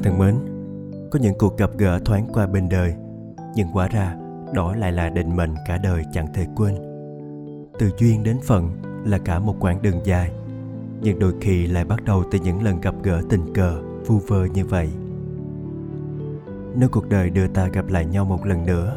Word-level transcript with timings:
bạn 0.00 0.04
thân 0.04 0.18
mến, 0.18 0.34
có 1.10 1.18
những 1.18 1.38
cuộc 1.38 1.58
gặp 1.58 1.70
gỡ 1.78 1.98
thoáng 2.04 2.26
qua 2.32 2.46
bên 2.46 2.68
đời, 2.68 2.94
nhưng 3.54 3.68
quả 3.72 3.88
ra 3.88 4.16
đó 4.54 4.74
lại 4.74 4.92
là 4.92 5.08
định 5.08 5.36
mệnh 5.36 5.54
cả 5.66 5.78
đời 5.78 6.04
chẳng 6.12 6.32
thể 6.34 6.46
quên. 6.56 6.74
Từ 7.78 7.90
duyên 7.98 8.22
đến 8.22 8.38
phận 8.46 8.70
là 9.04 9.18
cả 9.18 9.38
một 9.38 9.56
quãng 9.60 9.82
đường 9.82 10.00
dài, 10.04 10.30
nhưng 11.00 11.18
đôi 11.18 11.32
khi 11.40 11.66
lại 11.66 11.84
bắt 11.84 12.04
đầu 12.04 12.24
từ 12.30 12.38
những 12.38 12.62
lần 12.62 12.80
gặp 12.80 12.94
gỡ 13.02 13.22
tình 13.28 13.54
cờ, 13.54 13.82
vu 14.06 14.18
vơ 14.18 14.44
như 14.44 14.66
vậy. 14.66 14.88
Nếu 16.74 16.88
cuộc 16.88 17.08
đời 17.08 17.30
đưa 17.30 17.48
ta 17.48 17.66
gặp 17.66 17.88
lại 17.88 18.06
nhau 18.06 18.24
một 18.24 18.46
lần 18.46 18.66
nữa, 18.66 18.96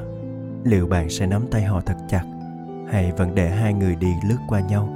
liệu 0.64 0.88
bạn 0.88 1.10
sẽ 1.10 1.28
nắm 1.28 1.42
tay 1.52 1.64
họ 1.64 1.82
thật 1.86 1.98
chặt 2.10 2.24
hay 2.92 3.12
vẫn 3.18 3.36
để 3.36 3.50
hai 3.50 3.74
người 3.74 3.96
đi 3.96 4.14
lướt 4.30 4.38
qua 4.50 4.60
nhau? 4.60 4.90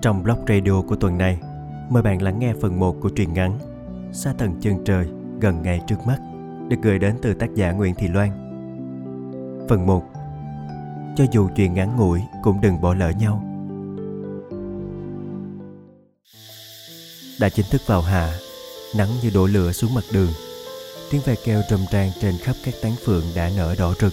Trong 0.00 0.22
blog 0.22 0.38
radio 0.48 0.82
của 0.88 0.96
tuần 0.96 1.18
này, 1.18 1.40
mời 1.88 2.02
bạn 2.02 2.22
lắng 2.22 2.38
nghe 2.38 2.54
phần 2.60 2.80
1 2.80 2.96
của 3.00 3.08
truyện 3.08 3.32
ngắn 3.32 3.58
Xa 4.14 4.34
tận 4.38 4.60
chân 4.60 4.84
trời 4.84 5.06
gần 5.40 5.62
ngay 5.62 5.80
trước 5.86 6.06
mắt 6.06 6.18
được 6.68 6.76
gửi 6.82 6.98
đến 6.98 7.16
từ 7.22 7.34
tác 7.34 7.54
giả 7.54 7.72
Nguyễn 7.72 7.94
Thị 7.94 8.08
Loan. 8.08 8.30
Phần 9.68 9.86
1 9.86 10.02
Cho 11.16 11.24
dù 11.32 11.48
chuyện 11.56 11.74
ngắn 11.74 11.96
ngủi 11.96 12.20
cũng 12.42 12.60
đừng 12.60 12.80
bỏ 12.80 12.94
lỡ 12.94 13.10
nhau. 13.10 13.44
Đã 17.40 17.48
chính 17.48 17.66
thức 17.70 17.82
vào 17.86 18.02
hạ, 18.02 18.34
nắng 18.96 19.08
như 19.22 19.30
đổ 19.34 19.46
lửa 19.46 19.72
xuống 19.72 19.94
mặt 19.94 20.04
đường. 20.12 20.32
Tiếng 21.10 21.20
ve 21.24 21.34
kêu 21.44 21.62
trầm 21.70 21.80
trang 21.90 22.10
trên 22.20 22.34
khắp 22.42 22.56
các 22.64 22.74
tán 22.82 22.92
phượng 23.04 23.24
đã 23.36 23.50
nở 23.56 23.74
đỏ 23.78 23.94
rực. 24.00 24.12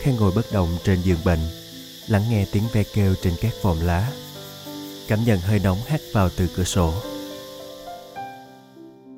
Khang 0.00 0.16
ngồi 0.16 0.32
bất 0.36 0.44
động 0.52 0.68
trên 0.84 1.00
giường 1.00 1.20
bệnh, 1.24 1.40
lắng 2.08 2.22
nghe 2.30 2.46
tiếng 2.52 2.64
ve 2.72 2.82
kêu 2.94 3.14
trên 3.22 3.34
các 3.40 3.52
vòm 3.62 3.76
lá. 3.80 4.12
Cảm 5.08 5.18
nhận 5.24 5.40
hơi 5.40 5.58
nóng 5.58 5.78
hắt 5.86 6.00
vào 6.12 6.28
từ 6.36 6.48
cửa 6.56 6.64
sổ. 6.64 6.92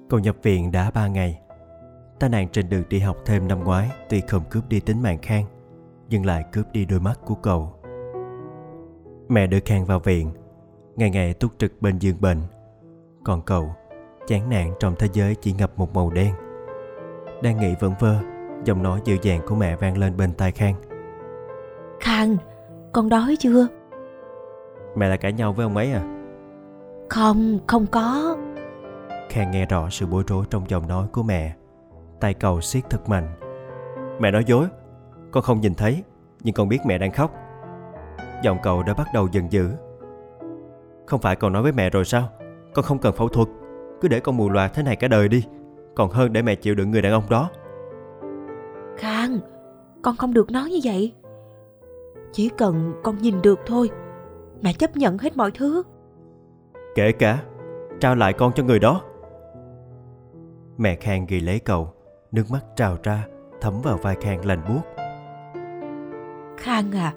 Cậu 0.08 0.20
nhập 0.20 0.36
viện 0.42 0.72
đã 0.72 0.90
ba 0.90 1.06
ngày. 1.06 1.40
Tai 2.20 2.30
nạn 2.30 2.48
trên 2.48 2.68
đường 2.68 2.82
đi 2.88 2.98
học 2.98 3.16
thêm 3.24 3.48
năm 3.48 3.64
ngoái 3.64 3.90
tuy 4.08 4.20
không 4.20 4.42
cướp 4.50 4.68
đi 4.68 4.80
tính 4.80 5.02
mạng 5.02 5.18
Khang, 5.22 5.44
nhưng 6.08 6.26
lại 6.26 6.44
cướp 6.52 6.72
đi 6.72 6.84
đôi 6.84 7.00
mắt 7.00 7.20
của 7.24 7.34
cậu. 7.34 7.72
Mẹ 9.28 9.46
đưa 9.46 9.60
Khang 9.64 9.84
vào 9.84 9.98
viện, 9.98 10.30
ngày 10.96 11.10
ngày 11.10 11.34
túc 11.34 11.50
trực 11.58 11.72
bên 11.82 11.98
giường 11.98 12.20
bệnh. 12.20 12.38
Còn 13.24 13.42
cậu, 13.42 13.74
chán 14.26 14.50
nản 14.50 14.70
trong 14.80 14.94
thế 14.98 15.08
giới 15.12 15.34
chỉ 15.34 15.52
ngập 15.52 15.78
một 15.78 15.94
màu 15.94 16.10
đen. 16.10 16.34
Đang 17.42 17.60
nghĩ 17.60 17.74
vẩn 17.80 17.92
vơ, 18.00 18.16
giọng 18.64 18.82
nói 18.82 19.00
dịu 19.04 19.16
dàng 19.22 19.40
của 19.46 19.54
mẹ 19.54 19.76
vang 19.76 19.98
lên 19.98 20.16
bên 20.16 20.34
tai 20.34 20.52
Khang. 20.52 20.74
Khang, 22.00 22.36
con 22.92 23.08
đói 23.08 23.36
chưa? 23.40 23.66
Mẹ 24.96 25.08
lại 25.08 25.18
cãi 25.18 25.32
nhau 25.32 25.52
với 25.52 25.64
ông 25.64 25.76
ấy 25.76 25.92
à? 25.92 26.02
Không, 27.08 27.58
không 27.66 27.86
có. 27.86 28.36
Khang 29.34 29.50
nghe 29.50 29.66
rõ 29.66 29.88
sự 29.90 30.06
bối 30.06 30.24
rối 30.26 30.44
trong 30.50 30.70
giọng 30.70 30.88
nói 30.88 31.06
của 31.12 31.22
mẹ. 31.22 31.54
Tay 32.20 32.34
cậu 32.34 32.60
siết 32.60 32.84
thật 32.90 33.08
mạnh. 33.08 33.28
Mẹ 34.20 34.30
nói 34.30 34.44
dối. 34.46 34.66
Con 35.30 35.42
không 35.42 35.60
nhìn 35.60 35.74
thấy, 35.74 36.02
nhưng 36.42 36.54
con 36.54 36.68
biết 36.68 36.78
mẹ 36.86 36.98
đang 36.98 37.12
khóc. 37.12 37.34
Giọng 38.42 38.58
cậu 38.62 38.82
đã 38.82 38.94
bắt 38.94 39.06
đầu 39.14 39.28
dần 39.32 39.52
dữ. 39.52 39.70
Không 41.06 41.20
phải 41.20 41.36
con 41.36 41.52
nói 41.52 41.62
với 41.62 41.72
mẹ 41.72 41.90
rồi 41.90 42.04
sao? 42.04 42.28
Con 42.74 42.84
không 42.84 42.98
cần 42.98 43.14
phẫu 43.14 43.28
thuật. 43.28 43.48
Cứ 44.00 44.08
để 44.08 44.20
con 44.20 44.36
mù 44.36 44.50
loà 44.50 44.68
thế 44.68 44.82
này 44.82 44.96
cả 44.96 45.08
đời 45.08 45.28
đi. 45.28 45.44
Còn 45.94 46.10
hơn 46.10 46.32
để 46.32 46.42
mẹ 46.42 46.54
chịu 46.54 46.74
đựng 46.74 46.90
người 46.90 47.02
đàn 47.02 47.12
ông 47.12 47.24
đó. 47.30 47.50
Khang, 48.96 49.38
con 50.02 50.16
không 50.16 50.34
được 50.34 50.50
nói 50.50 50.70
như 50.70 50.78
vậy. 50.84 51.14
Chỉ 52.32 52.48
cần 52.48 52.92
con 53.02 53.18
nhìn 53.18 53.42
được 53.42 53.60
thôi, 53.66 53.90
mẹ 54.62 54.72
chấp 54.72 54.96
nhận 54.96 55.18
hết 55.18 55.36
mọi 55.36 55.50
thứ. 55.50 55.82
Kể 56.94 57.12
cả 57.12 57.42
trao 58.00 58.14
lại 58.14 58.32
con 58.32 58.52
cho 58.52 58.64
người 58.64 58.78
đó. 58.78 59.02
Mẹ 60.76 60.94
Khang 60.94 61.26
ghi 61.28 61.40
lấy 61.40 61.58
cậu, 61.58 61.92
nước 62.32 62.44
mắt 62.50 62.64
trào 62.76 62.96
ra, 63.02 63.26
thấm 63.60 63.74
vào 63.82 63.96
vai 63.96 64.16
Khang 64.20 64.44
lành 64.46 64.62
buốt. 64.68 64.80
Khang 66.56 66.92
à, 66.92 67.12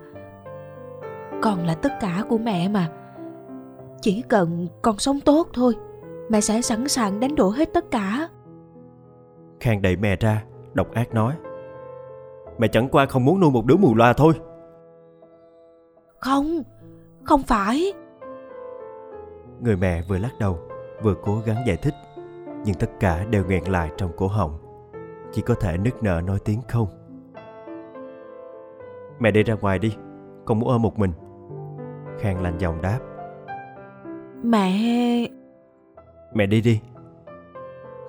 con 1.42 1.66
là 1.66 1.76
tất 1.76 1.90
cả 2.00 2.24
của 2.30 2.38
mẹ 2.38 2.70
mà. 2.70 2.90
Chỉ 4.02 4.24
cần 4.30 4.68
con 4.82 4.98
sống 4.98 5.20
tốt 5.20 5.48
thôi, 5.54 5.76
mẹ 6.30 6.42
sẽ 6.42 6.62
sẵn 6.62 6.88
sàng 6.88 7.20
đánh 7.20 7.36
đổ 7.36 7.50
hết 7.50 7.70
tất 7.74 7.92
cả. 7.92 8.30
Khang 9.60 9.82
đẩy 9.82 9.96
mẹ 9.96 10.16
ra, 10.16 10.44
độc 10.74 10.94
ác 10.94 11.14
nói. 11.14 11.34
Mẹ 12.58 12.68
chẳng 12.68 12.90
qua 12.90 13.06
không 13.06 13.26
muốn 13.26 13.40
nuôi 13.40 13.52
một 13.52 13.66
đứa 13.66 13.76
mù 13.76 13.96
loa 13.96 14.14
thôi. 14.14 14.34
Không, 16.20 16.64
không 17.24 17.44
phải. 17.44 17.94
Người 19.60 19.76
mẹ 19.76 20.02
vừa 20.10 20.18
lắc 20.18 20.40
đầu, 20.40 20.60
vừa 21.04 21.16
cố 21.24 21.42
gắng 21.46 21.58
giải 21.68 21.78
thích, 21.78 21.94
nhưng 22.66 22.76
tất 22.76 22.90
cả 23.00 23.26
đều 23.26 23.46
nghẹn 23.46 23.64
lại 23.64 23.92
trong 23.98 24.12
cổ 24.18 24.28
họng. 24.28 24.58
Chỉ 25.32 25.42
có 25.42 25.54
thể 25.54 25.78
nức 25.78 26.04
nở 26.04 26.22
nói 26.26 26.40
tiếng 26.46 26.62
không. 26.68 26.88
Mẹ 29.20 29.32
đi 29.32 29.44
ra 29.44 29.54
ngoài 29.54 29.80
đi, 29.80 29.96
con 30.46 30.60
muốn 30.60 30.70
ở 30.70 30.78
một 30.78 31.00
mình. 31.00 31.12
Khang 32.20 32.42
lạnh 32.42 32.58
giọng 32.58 32.82
đáp. 32.82 33.00
Mẹ... 34.44 35.28
Mẹ 36.34 36.46
đi 36.46 36.62
đi. 36.62 36.82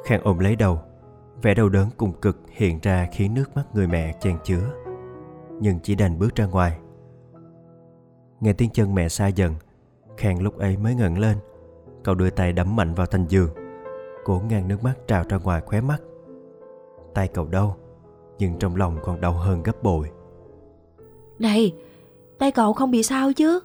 Khang 0.04 0.20
ôm 0.22 0.38
lấy 0.38 0.56
đầu, 0.56 0.80
vẻ 1.42 1.54
đau 1.54 1.68
đớn 1.68 1.88
cùng 1.96 2.12
cực 2.12 2.38
hiện 2.50 2.78
ra 2.82 3.08
khiến 3.12 3.34
nước 3.34 3.56
mắt 3.56 3.64
người 3.74 3.86
mẹ 3.86 4.12
chan 4.20 4.36
chứa. 4.44 4.72
Nhưng 5.60 5.80
chỉ 5.82 5.94
đành 5.94 6.18
bước 6.18 6.34
ra 6.34 6.46
ngoài. 6.46 6.78
Nghe 8.40 8.52
tiếng 8.52 8.70
chân 8.70 8.94
mẹ 8.94 9.08
xa 9.08 9.26
dần, 9.26 9.54
Khang 10.16 10.42
lúc 10.42 10.58
ấy 10.58 10.76
mới 10.76 10.94
ngẩng 10.94 11.18
lên. 11.18 11.36
Cậu 12.04 12.14
đưa 12.14 12.30
tay 12.30 12.52
đấm 12.52 12.76
mạnh 12.76 12.94
vào 12.94 13.06
thành 13.06 13.26
giường, 13.28 13.50
cố 14.28 14.42
ngăn 14.48 14.68
nước 14.68 14.84
mắt 14.84 14.94
trào 15.06 15.24
ra 15.28 15.38
ngoài 15.38 15.62
khóe 15.66 15.80
mắt. 15.80 16.02
Tay 17.14 17.28
cậu 17.28 17.46
đau, 17.46 17.76
nhưng 18.38 18.58
trong 18.58 18.76
lòng 18.76 18.96
còn 19.02 19.20
đau 19.20 19.32
hơn 19.32 19.62
gấp 19.62 19.82
bội. 19.82 20.10
Này, 21.38 21.72
tay 22.38 22.52
cậu 22.52 22.72
không 22.72 22.90
bị 22.90 23.02
sao 23.02 23.32
chứ? 23.32 23.60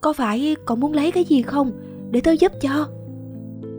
Có 0.00 0.12
phải 0.12 0.56
cậu 0.66 0.76
muốn 0.76 0.92
lấy 0.92 1.12
cái 1.12 1.24
gì 1.24 1.42
không? 1.42 1.72
Để 2.10 2.20
tôi 2.20 2.38
giúp 2.38 2.52
cho. 2.60 2.88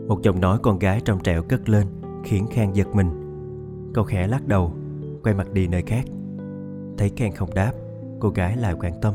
Một 0.08 0.22
giọng 0.22 0.40
nói 0.40 0.58
con 0.62 0.78
gái 0.78 1.00
trong 1.04 1.20
trẻo 1.22 1.42
cất 1.42 1.68
lên 1.68 1.86
khiến 2.24 2.46
Khang 2.50 2.76
giật 2.76 2.88
mình. 2.94 3.08
Cậu 3.94 4.04
khẽ 4.04 4.26
lắc 4.26 4.46
đầu, 4.46 4.72
quay 5.22 5.34
mặt 5.34 5.52
đi 5.52 5.66
nơi 5.68 5.82
khác. 5.82 6.04
Thấy 6.98 7.12
Khang 7.16 7.32
không 7.32 7.54
đáp, 7.54 7.72
cô 8.20 8.28
gái 8.28 8.56
lại 8.56 8.74
quan 8.80 9.00
tâm. 9.00 9.14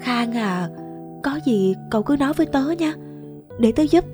Khang 0.00 0.32
à, 0.32 0.70
có 1.22 1.40
gì 1.46 1.74
cậu 1.90 2.02
cứ 2.02 2.16
nói 2.16 2.32
với 2.32 2.46
tớ 2.46 2.70
nha, 2.78 2.94
để 3.58 3.72
tớ 3.72 3.82
giúp. 3.82 4.04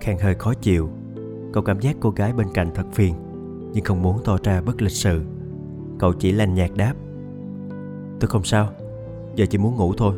Khang 0.00 0.18
hơi 0.18 0.34
khó 0.34 0.54
chịu. 0.54 0.90
Cậu 1.52 1.62
cảm 1.62 1.80
giác 1.80 1.96
cô 2.00 2.10
gái 2.10 2.32
bên 2.32 2.46
cạnh 2.54 2.70
thật 2.74 2.86
phiền, 2.92 3.14
nhưng 3.72 3.84
không 3.84 4.02
muốn 4.02 4.18
tỏ 4.24 4.38
ra 4.42 4.60
bất 4.60 4.82
lịch 4.82 4.92
sự. 4.92 5.22
Cậu 5.98 6.12
chỉ 6.12 6.32
lành 6.32 6.54
nhạt 6.54 6.70
đáp. 6.76 6.94
Tôi 8.20 8.28
không 8.28 8.44
sao, 8.44 8.68
giờ 9.34 9.46
chỉ 9.50 9.58
muốn 9.58 9.76
ngủ 9.76 9.92
thôi. 9.96 10.14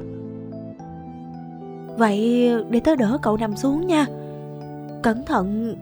Vậy 1.98 2.50
để 2.70 2.80
tớ 2.80 2.96
đỡ 2.96 3.18
cậu 3.22 3.36
nằm 3.36 3.56
xuống 3.56 3.86
nha. 3.86 4.06
Cẩn 5.02 5.24
thận, 5.26 5.76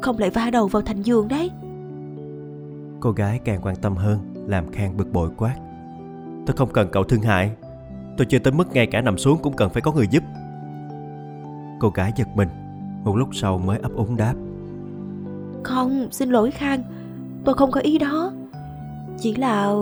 không 0.00 0.18
lại 0.18 0.30
va 0.30 0.50
đầu 0.50 0.68
vào 0.68 0.82
thành 0.82 1.02
giường 1.02 1.28
đấy. 1.28 1.50
Cô 3.00 3.10
gái 3.10 3.40
càng 3.44 3.60
quan 3.62 3.76
tâm 3.76 3.96
hơn, 3.96 4.18
làm 4.46 4.72
Khang 4.72 4.96
bực 4.96 5.12
bội 5.12 5.30
quát. 5.36 5.56
Tôi 6.46 6.56
không 6.56 6.72
cần 6.72 6.88
cậu 6.92 7.04
thương 7.04 7.22
hại. 7.22 7.50
Tôi 8.16 8.26
chưa 8.26 8.38
tới 8.38 8.52
mức 8.52 8.72
ngay 8.72 8.86
cả 8.86 9.00
nằm 9.00 9.18
xuống 9.18 9.38
cũng 9.42 9.56
cần 9.56 9.70
phải 9.70 9.82
có 9.82 9.92
người 9.92 10.06
giúp. 10.10 10.22
Cô 11.80 11.90
gái 11.90 12.12
giật 12.16 12.28
mình, 12.34 12.48
một 13.04 13.16
lúc 13.16 13.28
sau 13.32 13.58
mới 13.58 13.78
ấp 13.78 13.92
úng 13.94 14.16
đáp. 14.16 14.34
Không, 15.62 16.08
xin 16.10 16.30
lỗi 16.30 16.50
Khang, 16.50 16.82
tôi 17.44 17.54
không 17.54 17.70
có 17.70 17.80
ý 17.80 17.98
đó. 17.98 18.32
Chỉ 19.18 19.34
là 19.34 19.74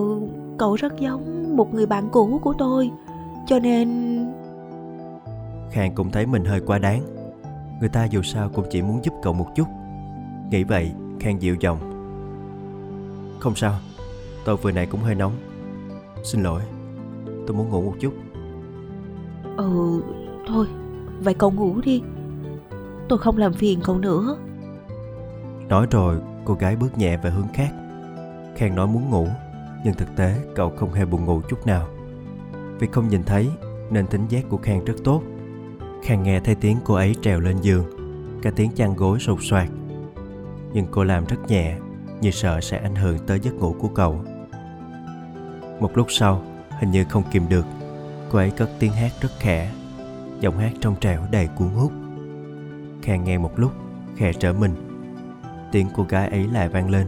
cậu 0.58 0.74
rất 0.74 1.00
giống 1.00 1.56
một 1.56 1.74
người 1.74 1.86
bạn 1.86 2.08
cũ 2.12 2.40
của 2.42 2.54
tôi, 2.58 2.90
cho 3.46 3.58
nên... 3.58 3.88
Khang 5.70 5.94
cũng 5.94 6.10
thấy 6.10 6.26
mình 6.26 6.44
hơi 6.44 6.60
quá 6.60 6.78
đáng. 6.78 7.02
Người 7.80 7.88
ta 7.88 8.04
dù 8.04 8.22
sao 8.22 8.48
cũng 8.54 8.64
chỉ 8.70 8.82
muốn 8.82 9.04
giúp 9.04 9.14
cậu 9.22 9.32
một 9.32 9.46
chút. 9.54 9.66
Nghĩ 10.50 10.64
vậy, 10.64 10.92
Khang 11.20 11.42
dịu 11.42 11.56
giọng. 11.60 11.78
Không 13.40 13.54
sao, 13.54 13.74
tôi 14.44 14.56
vừa 14.56 14.72
nãy 14.72 14.86
cũng 14.86 15.00
hơi 15.00 15.14
nóng. 15.14 15.32
Xin 16.24 16.42
lỗi, 16.42 16.62
tôi 17.46 17.56
muốn 17.56 17.68
ngủ 17.68 17.82
một 17.82 17.94
chút. 18.00 18.12
Ừ, 19.56 20.02
thôi, 20.46 20.66
vậy 21.20 21.34
cậu 21.34 21.50
ngủ 21.50 21.80
đi. 21.84 22.02
Tôi 23.08 23.18
không 23.18 23.38
làm 23.38 23.52
phiền 23.52 23.80
cậu 23.84 23.98
nữa. 23.98 24.36
Nói 25.68 25.86
rồi, 25.90 26.16
cô 26.44 26.54
gái 26.54 26.76
bước 26.76 26.98
nhẹ 26.98 27.16
về 27.16 27.30
hướng 27.30 27.48
khác. 27.54 27.70
Khang 28.56 28.74
nói 28.74 28.86
muốn 28.86 29.10
ngủ, 29.10 29.28
nhưng 29.84 29.94
thực 29.94 30.16
tế 30.16 30.34
cậu 30.54 30.70
không 30.70 30.92
hề 30.92 31.04
buồn 31.04 31.24
ngủ 31.24 31.40
chút 31.48 31.66
nào. 31.66 31.88
Vì 32.78 32.86
không 32.92 33.08
nhìn 33.08 33.22
thấy 33.22 33.48
nên 33.90 34.06
tính 34.06 34.26
giác 34.28 34.44
của 34.48 34.56
Khang 34.56 34.84
rất 34.84 34.94
tốt. 35.04 35.22
Khang 36.02 36.22
nghe 36.22 36.40
thấy 36.40 36.54
tiếng 36.54 36.76
cô 36.84 36.94
ấy 36.94 37.14
trèo 37.22 37.40
lên 37.40 37.56
giường, 37.60 37.84
cả 38.42 38.50
tiếng 38.56 38.70
chăn 38.70 38.96
gối 38.96 39.18
sột 39.20 39.38
soạt. 39.42 39.68
Nhưng 40.72 40.86
cô 40.90 41.04
làm 41.04 41.24
rất 41.24 41.36
nhẹ, 41.48 41.76
như 42.20 42.30
sợ 42.30 42.60
sẽ 42.60 42.78
ảnh 42.78 42.94
hưởng 42.94 43.18
tới 43.26 43.40
giấc 43.40 43.54
ngủ 43.54 43.76
của 43.78 43.88
cậu. 43.88 44.20
Một 45.80 45.96
lúc 45.96 46.06
sau, 46.10 46.42
hình 46.80 46.90
như 46.90 47.04
không 47.04 47.22
kìm 47.32 47.48
được, 47.48 47.64
cô 48.30 48.38
ấy 48.38 48.50
cất 48.50 48.70
tiếng 48.78 48.92
hát 48.92 49.12
rất 49.20 49.30
khẽ, 49.38 49.72
giọng 50.40 50.58
hát 50.58 50.72
trong 50.80 50.94
trẻo 51.00 51.20
đầy 51.30 51.46
cuốn 51.46 51.68
hút. 51.68 51.92
Khang 53.02 53.24
nghe 53.24 53.38
một 53.38 53.58
lúc 53.58 53.72
khẽ 54.18 54.32
trở 54.32 54.52
mình. 54.52 54.74
Tiếng 55.72 55.86
cô 55.96 56.06
gái 56.08 56.28
ấy 56.28 56.48
lại 56.52 56.68
vang 56.68 56.90
lên. 56.90 57.06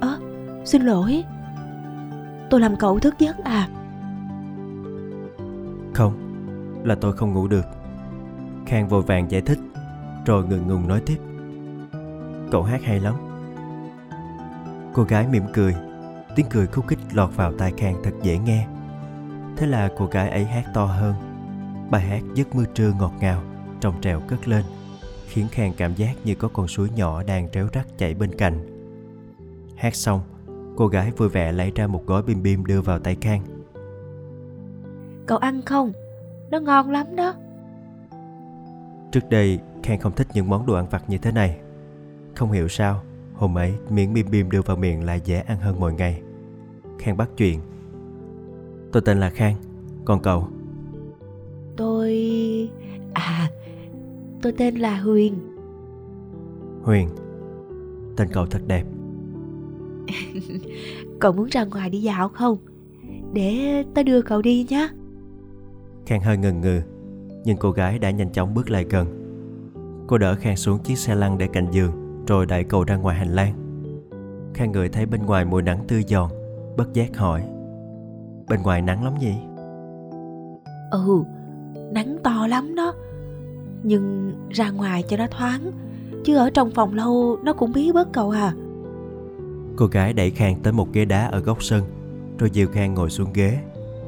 Ơ 0.00 0.08
à, 0.08 0.18
xin 0.64 0.82
lỗi. 0.82 1.24
Tôi 2.50 2.60
làm 2.60 2.76
cậu 2.76 2.98
thức 2.98 3.14
giấc 3.18 3.38
à? 3.44 3.68
Không 5.94 6.12
Là 6.84 6.94
tôi 6.94 7.12
không 7.12 7.34
ngủ 7.34 7.48
được. 7.48 7.64
Khang 8.66 8.88
vội 8.88 9.02
vàng 9.02 9.30
giải 9.30 9.42
thích 9.42 9.58
Rồi 10.26 10.44
ngừng 10.44 10.68
ngùng 10.68 10.88
nói 10.88 11.02
tiếp. 11.06 11.18
Cậu 12.50 12.62
hát 12.62 12.82
hay 12.84 13.00
lắm. 13.00 13.14
Cô 14.92 15.02
gái 15.02 15.26
mỉm 15.28 15.42
cười 15.52 15.74
Tiếng 16.36 16.46
cười 16.50 16.66
khúc 16.66 16.86
khích 16.86 16.98
lọt 17.12 17.36
vào 17.36 17.52
tai 17.52 17.72
Khang 17.76 17.94
thật 18.02 18.12
dễ 18.22 18.38
nghe. 18.38 18.66
Thế 19.56 19.66
là 19.66 19.88
cô 19.98 20.06
gái 20.06 20.30
ấy 20.30 20.44
hát 20.44 20.64
to 20.74 20.84
hơn. 20.84 21.14
Bài 21.90 22.02
hát 22.02 22.22
giấc 22.34 22.54
mưa 22.54 22.64
trưa 22.74 22.92
ngọt 22.98 23.12
ngào 23.20 23.42
Trong 23.80 24.00
trèo 24.00 24.20
cất 24.28 24.48
lên 24.48 24.64
Khiến 25.26 25.46
Khang 25.50 25.72
cảm 25.76 25.94
giác 25.94 26.14
như 26.24 26.34
có 26.34 26.48
con 26.48 26.68
suối 26.68 26.88
nhỏ 26.96 27.22
đang 27.22 27.48
réo 27.52 27.68
rắt 27.74 27.98
chảy 27.98 28.14
bên 28.14 28.34
cạnh. 28.34 28.66
Hát 29.76 29.94
xong 29.94 30.20
Cô 30.76 30.86
gái 30.86 31.12
vui 31.16 31.28
vẻ 31.28 31.52
lấy 31.52 31.72
ra 31.74 31.86
một 31.86 32.06
gói 32.06 32.22
bim 32.22 32.42
bim 32.42 32.66
đưa 32.66 32.80
vào 32.80 32.98
tay 32.98 33.16
Khang. 33.20 33.42
Cậu 35.26 35.38
ăn 35.38 35.62
không? 35.62 35.92
Nó 36.50 36.60
ngon 36.60 36.90
lắm 36.90 37.16
đó. 37.16 37.34
Trước 39.12 39.30
đây 39.30 39.58
Khang 39.82 40.00
không 40.00 40.12
thích 40.12 40.26
những 40.34 40.48
món 40.48 40.66
đồ 40.66 40.74
ăn 40.74 40.86
vặt 40.90 41.10
như 41.10 41.18
thế 41.18 41.32
này. 41.32 41.58
Không 42.34 42.52
hiểu 42.52 42.68
sao 42.68 43.02
Hôm 43.34 43.58
ấy 43.58 43.74
miếng 43.88 44.12
bim 44.12 44.30
bim 44.30 44.50
đưa 44.50 44.62
vào 44.62 44.76
miệng 44.76 45.04
lại 45.04 45.20
dễ 45.24 45.40
ăn 45.40 45.58
hơn 45.60 45.80
mọi 45.80 45.92
ngày. 45.92 46.22
Khang 46.98 47.16
bắt 47.16 47.28
chuyện. 47.36 47.60
Tôi 48.92 49.02
tên 49.06 49.20
là 49.20 49.30
Khang 49.30 49.56
Còn 50.04 50.22
cậu? 50.22 50.48
Tôi... 51.76 52.10
À 53.14 53.50
Tôi 54.42 54.52
tên 54.52 54.74
là 54.74 54.96
Huyền. 55.00 55.34
Huyền 56.82 57.08
Tên 58.16 58.28
cậu 58.32 58.46
thật 58.46 58.60
đẹp. 58.66 58.84
Cậu 61.20 61.32
muốn 61.32 61.46
ra 61.50 61.64
ngoài 61.64 61.90
đi 61.90 62.02
dạo 62.02 62.28
không? 62.28 62.58
Để 63.32 63.84
tớ 63.94 64.02
đưa 64.02 64.22
cậu 64.22 64.42
đi 64.42 64.66
nhé 64.68 64.88
Khang 66.06 66.20
hơi 66.20 66.36
ngần 66.36 66.60
ngừ 66.60 66.80
Nhưng 67.44 67.56
cô 67.56 67.70
gái 67.70 67.98
đã 67.98 68.10
nhanh 68.10 68.32
chóng 68.32 68.54
bước 68.54 68.70
lại 68.70 68.86
gần. 68.90 69.06
Cô 70.06 70.18
đỡ 70.18 70.34
Khang 70.34 70.56
xuống 70.56 70.78
chiếc 70.78 70.98
xe 70.98 71.14
lăn 71.14 71.38
để 71.38 71.46
cạnh 71.46 71.66
giường 71.70 72.24
Rồi 72.26 72.46
đẩy 72.46 72.64
cậu 72.64 72.84
ra 72.84 72.96
ngoài 72.96 73.16
hành 73.16 73.34
lang. 73.34 73.54
Khang 74.54 74.72
ngửi 74.72 74.88
thấy 74.88 75.06
bên 75.06 75.26
ngoài 75.26 75.44
mùi 75.44 75.62
nắng 75.62 75.84
tươi 75.88 76.04
giòn 76.08 76.30
Bất 76.76 76.92
giác 76.92 77.16
hỏi 77.16 77.42
Bên 78.48 78.62
ngoài 78.62 78.82
nắng 78.82 79.04
lắm 79.04 79.14
nhỉ? 79.20 79.34
Ừ, 80.90 81.22
nắng 81.92 82.16
to 82.24 82.46
lắm 82.46 82.74
đó 82.74 82.94
Nhưng 83.82 84.32
ra 84.50 84.70
ngoài 84.70 85.04
cho 85.08 85.16
nó 85.16 85.26
thoáng 85.30 85.72
Chứ 86.24 86.36
ở 86.36 86.50
trong 86.50 86.70
phòng 86.70 86.94
lâu 86.94 87.38
nó 87.42 87.52
cũng 87.52 87.72
bí 87.72 87.92
bớt 87.92 88.12
cậu 88.12 88.30
à. 88.30 88.52
Cô 89.76 89.86
gái 89.86 90.12
đẩy 90.12 90.30
Khang 90.30 90.56
tới 90.62 90.72
một 90.72 90.92
ghế 90.92 91.04
đá 91.04 91.26
ở 91.26 91.40
góc 91.40 91.62
sân 91.62 91.82
Rồi 92.38 92.50
dìu 92.50 92.68
Khang 92.68 92.94
ngồi 92.94 93.10
xuống 93.10 93.32
ghế. 93.32 93.58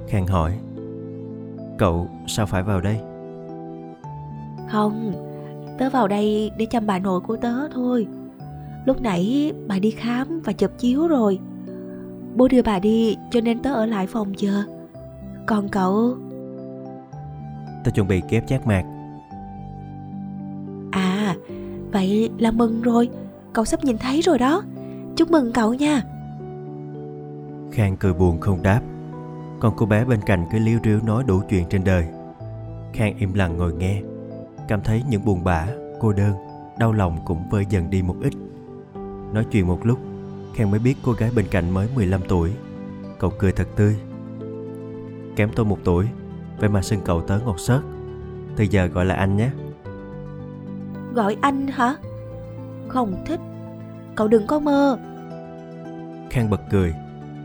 Khang 0.08 0.26
hỏi 0.26 0.58
Cậu 1.78 2.08
sao 2.26 2.46
phải 2.46 2.62
vào 2.62 2.80
đây? 2.80 2.98
Không, 4.70 5.12
tớ 5.78 5.90
vào 5.90 6.08
đây 6.08 6.50
để 6.58 6.66
chăm 6.66 6.86
bà 6.86 6.98
nội 6.98 7.20
của 7.20 7.36
tớ 7.36 7.68
thôi. 7.68 8.06
Lúc 8.84 9.02
nãy 9.02 9.52
bà 9.68 9.78
đi 9.78 9.90
khám 9.90 10.40
và 10.44 10.52
chụp 10.52 10.70
chiếu 10.78 11.08
rồi. 11.08 11.38
Bố 12.34 12.48
đưa 12.48 12.62
bà 12.62 12.78
đi 12.78 13.16
cho 13.30 13.40
nên 13.40 13.58
tớ 13.58 13.74
ở 13.74 13.86
lại 13.86 14.06
phòng 14.06 14.32
chờ. 14.36 14.62
Còn 15.46 15.68
cậu? 15.68 16.16
Tớ 17.84 17.90
chuẩn 17.90 18.08
bị 18.08 18.22
kép 18.28 18.48
giác 18.48 18.66
mạc 18.66 18.84
Vậy 21.92 22.30
là 22.38 22.50
mừng 22.50 22.82
rồi. 22.82 23.08
Cậu 23.52 23.64
sắp 23.64 23.84
nhìn 23.84 23.98
thấy 23.98 24.20
rồi 24.20 24.38
đó. 24.38 24.62
Chúc 25.16 25.30
mừng 25.30 25.52
cậu 25.52 25.74
nha. 25.74 26.02
Khang 27.72 27.96
cười 28.00 28.14
buồn 28.14 28.40
không 28.40 28.62
đáp. 28.62 28.80
Còn 29.60 29.74
cô 29.76 29.86
bé 29.86 30.04
bên 30.04 30.20
cạnh 30.26 30.46
cứ 30.52 30.58
liêu 30.58 30.78
riêu 30.84 31.00
nói 31.06 31.24
đủ 31.26 31.40
chuyện 31.50 31.64
trên 31.70 31.84
đời. 31.84 32.06
Khang 32.92 33.18
im 33.18 33.34
lặng 33.34 33.56
ngồi 33.56 33.72
nghe. 33.72 34.02
Cảm 34.68 34.80
thấy 34.82 35.02
những 35.08 35.24
buồn 35.24 35.44
bã, 35.44 35.66
cô 36.00 36.12
đơn, 36.12 36.32
đau 36.78 36.92
lòng 36.92 37.18
cũng 37.24 37.48
vơi 37.50 37.66
dần 37.70 37.90
đi 37.90 38.02
một 38.02 38.16
ít. 38.22 38.32
Nói 39.32 39.46
chuyện 39.50 39.66
một 39.66 39.86
lúc 39.86 39.98
Khang 40.54 40.70
mới 40.70 40.80
biết 40.80 40.94
cô 41.02 41.12
gái 41.12 41.30
bên 41.36 41.46
cạnh 41.50 41.70
mới 41.70 41.88
15 41.94 42.20
tuổi. 42.28 42.50
Cậu 43.18 43.32
cười 43.38 43.52
thật 43.52 43.68
tươi. 43.76 43.96
Kém 45.36 45.50
tôi 45.54 45.66
một 45.66 45.78
tuổi 45.84 46.06
Vậy 46.58 46.68
mà 46.68 46.82
xưng 46.82 47.00
cậu 47.04 47.20
tớ 47.20 47.38
ngọt 47.38 47.60
sớt. 47.60 47.80
Từ 48.56 48.64
giờ 48.64 48.86
gọi 48.86 49.04
là 49.04 49.14
anh 49.14 49.36
nhé. 49.36 49.50
Gọi 51.14 51.36
anh 51.40 51.66
hả? 51.66 51.96
Không 52.88 53.24
thích. 53.26 53.40
Cậu 54.14 54.28
đừng 54.28 54.46
có 54.46 54.58
mơ. 54.58 54.98
Khang 56.30 56.50
bật 56.50 56.60
cười. 56.70 56.94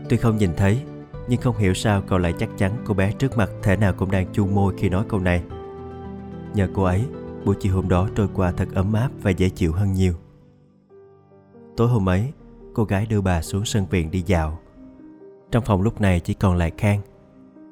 Tuy 0.08 0.16
không 0.16 0.36
nhìn 0.36 0.50
thấy, 0.56 0.82
Nhưng 1.28 1.40
không 1.40 1.56
hiểu 1.56 1.74
sao 1.74 2.02
cậu 2.06 2.18
lại 2.18 2.34
chắc 2.38 2.48
chắn 2.56 2.72
cô 2.84 2.94
bé 2.94 3.12
trước 3.12 3.36
mặt 3.36 3.50
Thể 3.62 3.76
nào 3.76 3.92
cũng 3.92 4.10
đang 4.10 4.26
chu 4.32 4.46
môi 4.46 4.74
khi 4.78 4.88
nói 4.88 5.04
câu 5.08 5.20
này. 5.20 5.42
Nhờ 6.54 6.68
cô 6.74 6.82
ấy, 6.82 7.04
Buổi 7.44 7.54
chiều 7.60 7.74
hôm 7.74 7.88
đó 7.88 8.08
trôi 8.14 8.28
qua 8.34 8.52
thật 8.52 8.68
ấm 8.74 8.92
áp 8.92 9.08
và 9.22 9.30
dễ 9.30 9.48
chịu 9.48 9.72
hơn 9.72 9.92
nhiều. 9.92 10.14
Tối 11.76 11.88
hôm 11.88 12.08
ấy, 12.08 12.32
Cô 12.74 12.84
gái 12.84 13.06
đưa 13.06 13.20
bà 13.20 13.42
xuống 13.42 13.64
sân 13.64 13.86
viện 13.90 14.10
đi 14.10 14.22
dạo. 14.26 14.58
Trong 15.50 15.64
phòng 15.64 15.82
lúc 15.82 16.00
này 16.00 16.20
chỉ 16.20 16.34
còn 16.34 16.56
lại 16.56 16.72
Khang. 16.78 17.00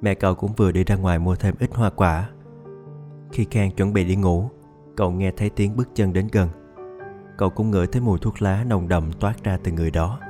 Mẹ 0.00 0.14
cậu 0.14 0.34
cũng 0.34 0.52
vừa 0.52 0.72
đi 0.72 0.84
ra 0.84 0.96
ngoài 0.96 1.19
mua 1.19 1.37
thêm 1.37 1.54
ít 1.58 1.70
hoa 1.75 1.90
quả. 1.90 2.31
Khi 3.32 3.46
Khang 3.50 3.70
chuẩn 3.70 3.93
bị 3.93 4.04
đi 4.04 4.16
ngủ 4.16 4.50
Cậu 4.96 5.10
nghe 5.10 5.31
thấy 5.37 5.50
tiếng 5.50 5.76
bước 5.76 5.88
chân 5.94 6.12
đến 6.12 6.28
gần. 6.32 6.48
Cậu 7.38 7.50
cũng 7.50 7.70
ngửi 7.70 7.87
thấy 7.87 8.02
mùi 8.02 8.19
thuốc 8.19 8.43
lá 8.43 8.64
nồng 8.66 8.88
đậm 8.88 9.12
toát 9.12 9.44
ra 9.44 9.58
từ 9.64 9.72
người 9.72 9.90
đó. 9.90 10.20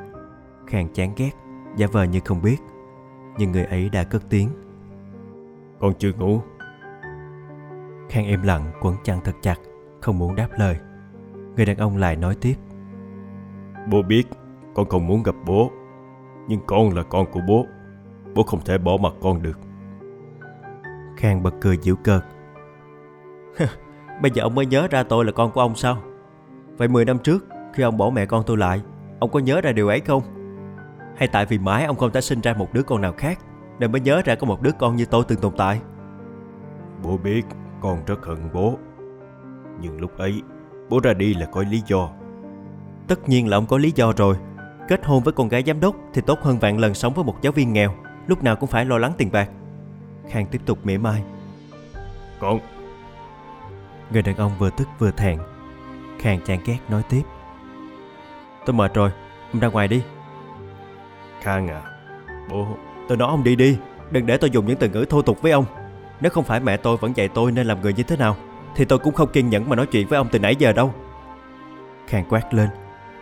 Khang 0.66 0.88
chán 0.94 1.12
ghét 1.16 1.30
Giả 1.76 1.86
vờ 1.92 2.04
như 2.04 2.20
không 2.24 2.42
biết. 2.42 2.56
Nhưng 3.38 3.52
người 3.52 3.64
ấy 3.64 3.88
đã 3.88 4.04
cất 4.04 4.22
tiếng. 4.30 4.48
Con 5.80 5.94
chưa 5.98 6.12
ngủ. 6.12 6.40
Khang 8.08 8.26
im 8.26 8.42
lặng 8.42 8.72
quấn 8.80 8.94
chăn 9.04 9.20
thật 9.24 9.34
chặt 9.42 9.56
Không 10.00 10.18
muốn 10.18 10.34
đáp 10.36 10.48
lời. 10.58 10.76
Người 11.56 11.66
đàn 11.66 11.76
ông 11.76 11.96
lại 11.96 12.16
nói 12.16 12.36
tiếp. 12.40 12.54
Bố 13.90 14.02
biết 14.02 14.24
con 14.74 14.88
không 14.88 15.06
muốn 15.06 15.22
gặp 15.22 15.34
bố. 15.46 15.70
Nhưng 16.48 16.60
con 16.66 16.94
là 16.94 17.02
con 17.02 17.26
của 17.32 17.40
bố. 17.48 17.66
Bố 18.34 18.42
không 18.42 18.60
thể 18.64 18.78
bỏ 18.78 18.96
mặt 18.96 19.12
con 19.22 19.42
được. 19.42 19.58
Khang 21.16 21.42
bật 21.42 21.54
cười 21.60 21.76
giễu 21.76 21.96
cợt 21.96 22.22
Bây 24.22 24.30
giờ 24.34 24.42
ông 24.42 24.54
mới 24.54 24.66
nhớ 24.66 24.88
ra 24.90 25.02
tôi 25.02 25.24
là 25.24 25.32
con 25.32 25.52
của 25.52 25.60
ông 25.60 25.76
sao? 25.76 26.02
Vậy 26.76 26.88
10 26.88 27.04
năm 27.04 27.18
trước 27.18 27.46
Khi 27.74 27.82
ông 27.82 27.96
bỏ 27.96 28.10
mẹ 28.10 28.26
con 28.26 28.42
tôi 28.46 28.56
lại 28.56 28.80
Ông 29.20 29.30
có 29.30 29.38
nhớ 29.38 29.60
ra 29.60 29.72
điều 29.72 29.88
ấy 29.88 30.00
không? 30.00 30.22
Hay 31.16 31.28
tại 31.28 31.46
vì 31.46 31.58
mãi 31.58 31.84
ông 31.84 31.96
không 31.96 32.10
thể 32.10 32.20
sinh 32.20 32.40
ra 32.40 32.54
một 32.54 32.72
đứa 32.72 32.82
con 32.82 33.00
nào 33.00 33.12
khác 33.12 33.38
Nên 33.78 33.92
mới 33.92 34.00
nhớ 34.00 34.22
ra 34.24 34.34
có 34.34 34.46
một 34.46 34.62
đứa 34.62 34.72
con 34.78 34.96
như 34.96 35.04
tôi 35.04 35.24
từng 35.28 35.38
tồn 35.38 35.52
tại? 35.56 35.80
Bố 37.02 37.16
biết 37.16 37.46
con 37.80 38.04
rất 38.06 38.26
hận 38.26 38.38
bố. 38.52 38.78
Nhưng 39.80 40.00
lúc 40.00 40.18
ấy 40.18 40.42
Bố 40.88 41.00
ra 41.00 41.14
đi 41.14 41.34
là 41.34 41.46
có 41.46 41.64
lý 41.70 41.82
do. 41.86 42.10
Tất 43.08 43.28
nhiên 43.28 43.48
là 43.48 43.56
ông 43.56 43.66
có 43.66 43.78
lý 43.78 43.92
do 43.94 44.12
rồi. 44.16 44.36
Kết 44.88 45.04
hôn 45.04 45.22
với 45.22 45.32
con 45.32 45.48
gái 45.48 45.62
giám 45.66 45.80
đốc 45.80 45.96
Thì 46.14 46.22
tốt 46.26 46.38
hơn 46.42 46.58
vạn 46.58 46.78
lần 46.78 46.94
sống 46.94 47.14
với 47.14 47.24
một 47.24 47.42
giáo 47.42 47.52
viên 47.52 47.72
nghèo 47.72 47.94
Lúc 48.26 48.42
nào 48.42 48.56
cũng 48.56 48.68
phải 48.68 48.84
lo 48.84 48.98
lắng 48.98 49.12
tiền 49.18 49.32
bạc. 49.32 49.50
Khang 50.28 50.46
tiếp 50.46 50.60
tục 50.66 50.78
mỉa 50.84 50.98
mai. 50.98 51.22
Con 52.40 52.60
Người 54.10 54.22
đàn 54.22 54.36
ông 54.36 54.52
vừa 54.58 54.70
tức 54.70 54.88
vừa 54.98 55.10
thẹn. 55.10 55.38
Khang 56.18 56.40
chán 56.40 56.60
ghét 56.64 56.78
nói 56.88 57.02
tiếp. 57.08 57.22
Tôi 58.66 58.74
mệt 58.74 58.94
rồi 58.94 59.10
Ông 59.52 59.60
ra 59.60 59.68
ngoài 59.68 59.88
đi. 59.88 60.02
Khang 61.40 61.68
à 61.68 61.82
Bố 62.50 62.66
Tôi 63.08 63.18
nói 63.18 63.28
ông 63.28 63.44
đi 63.44 63.56
đi 63.56 63.78
Đừng 64.10 64.26
để 64.26 64.36
tôi 64.36 64.50
dùng 64.50 64.66
những 64.66 64.76
từ 64.76 64.88
ngữ 64.88 65.04
thô 65.04 65.22
tục 65.22 65.42
với 65.42 65.52
ông. 65.52 65.64
Nếu 66.20 66.30
không 66.30 66.44
phải 66.44 66.60
mẹ 66.60 66.76
tôi 66.76 66.96
vẫn 66.96 67.12
dạy 67.16 67.28
tôi 67.28 67.52
nên 67.52 67.66
làm 67.66 67.80
người 67.80 67.92
như 67.92 68.02
thế 68.02 68.16
nào 68.16 68.36
Thì 68.74 68.84
tôi 68.84 68.98
cũng 68.98 69.14
không 69.14 69.32
kiên 69.32 69.50
nhẫn 69.50 69.68
mà 69.68 69.76
nói 69.76 69.86
chuyện 69.86 70.08
với 70.08 70.16
ông 70.16 70.28
từ 70.32 70.38
nãy 70.38 70.56
giờ 70.56 70.72
đâu. 70.72 70.94
Khang 72.06 72.24
quát 72.28 72.54
lên 72.54 72.68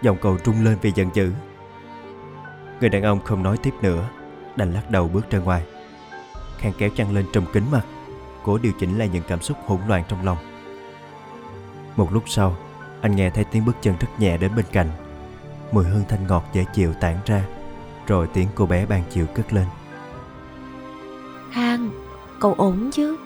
Giọng 0.02 0.16
cậu 0.20 0.38
trung 0.38 0.64
lên 0.64 0.78
vì 0.82 0.92
giận 0.94 1.10
dữ. 1.14 1.32
Người 2.80 2.88
đàn 2.90 3.02
ông 3.02 3.20
không 3.24 3.42
nói 3.42 3.56
tiếp 3.56 3.74
nữa 3.82 4.08
Đành 4.56 4.72
lắc 4.72 4.90
đầu 4.90 5.08
bước 5.08 5.30
ra 5.30 5.38
ngoài. 5.38 5.62
Khang 6.58 6.72
kéo 6.78 6.90
chăn 6.96 7.14
lên 7.14 7.26
trùm 7.32 7.44
kính 7.52 7.64
mặt 7.72 7.86
Cố 8.42 8.58
điều 8.58 8.72
chỉnh 8.80 8.98
lại 8.98 9.08
những 9.12 9.22
cảm 9.28 9.40
xúc 9.40 9.56
hỗn 9.66 9.78
loạn 9.88 10.02
trong 10.08 10.24
lòng 10.24 10.38
Một 11.96 12.12
lúc 12.12 12.22
sau 12.26 12.56
Anh 13.00 13.16
nghe 13.16 13.30
thấy 13.30 13.44
tiếng 13.44 13.64
bước 13.64 13.76
chân 13.80 13.94
rất 14.00 14.08
nhẹ 14.18 14.36
đến 14.36 14.50
bên 14.56 14.64
cạnh. 14.72 14.88
Mùi 15.72 15.84
hương 15.84 16.04
thanh 16.08 16.26
ngọt 16.26 16.44
dễ 16.52 16.64
chịu 16.74 16.92
tản 17.00 17.16
ra 17.26 17.46
Rồi 18.06 18.28
tiếng 18.34 18.48
cô 18.54 18.66
bé 18.66 18.86
ban 18.86 19.02
chiều 19.10 19.26
cất 19.34 19.52
lên. 19.52 19.66
Khang, 21.50 21.90
cậu 22.40 22.54
ổn 22.54 22.90
chứ? 22.92 23.16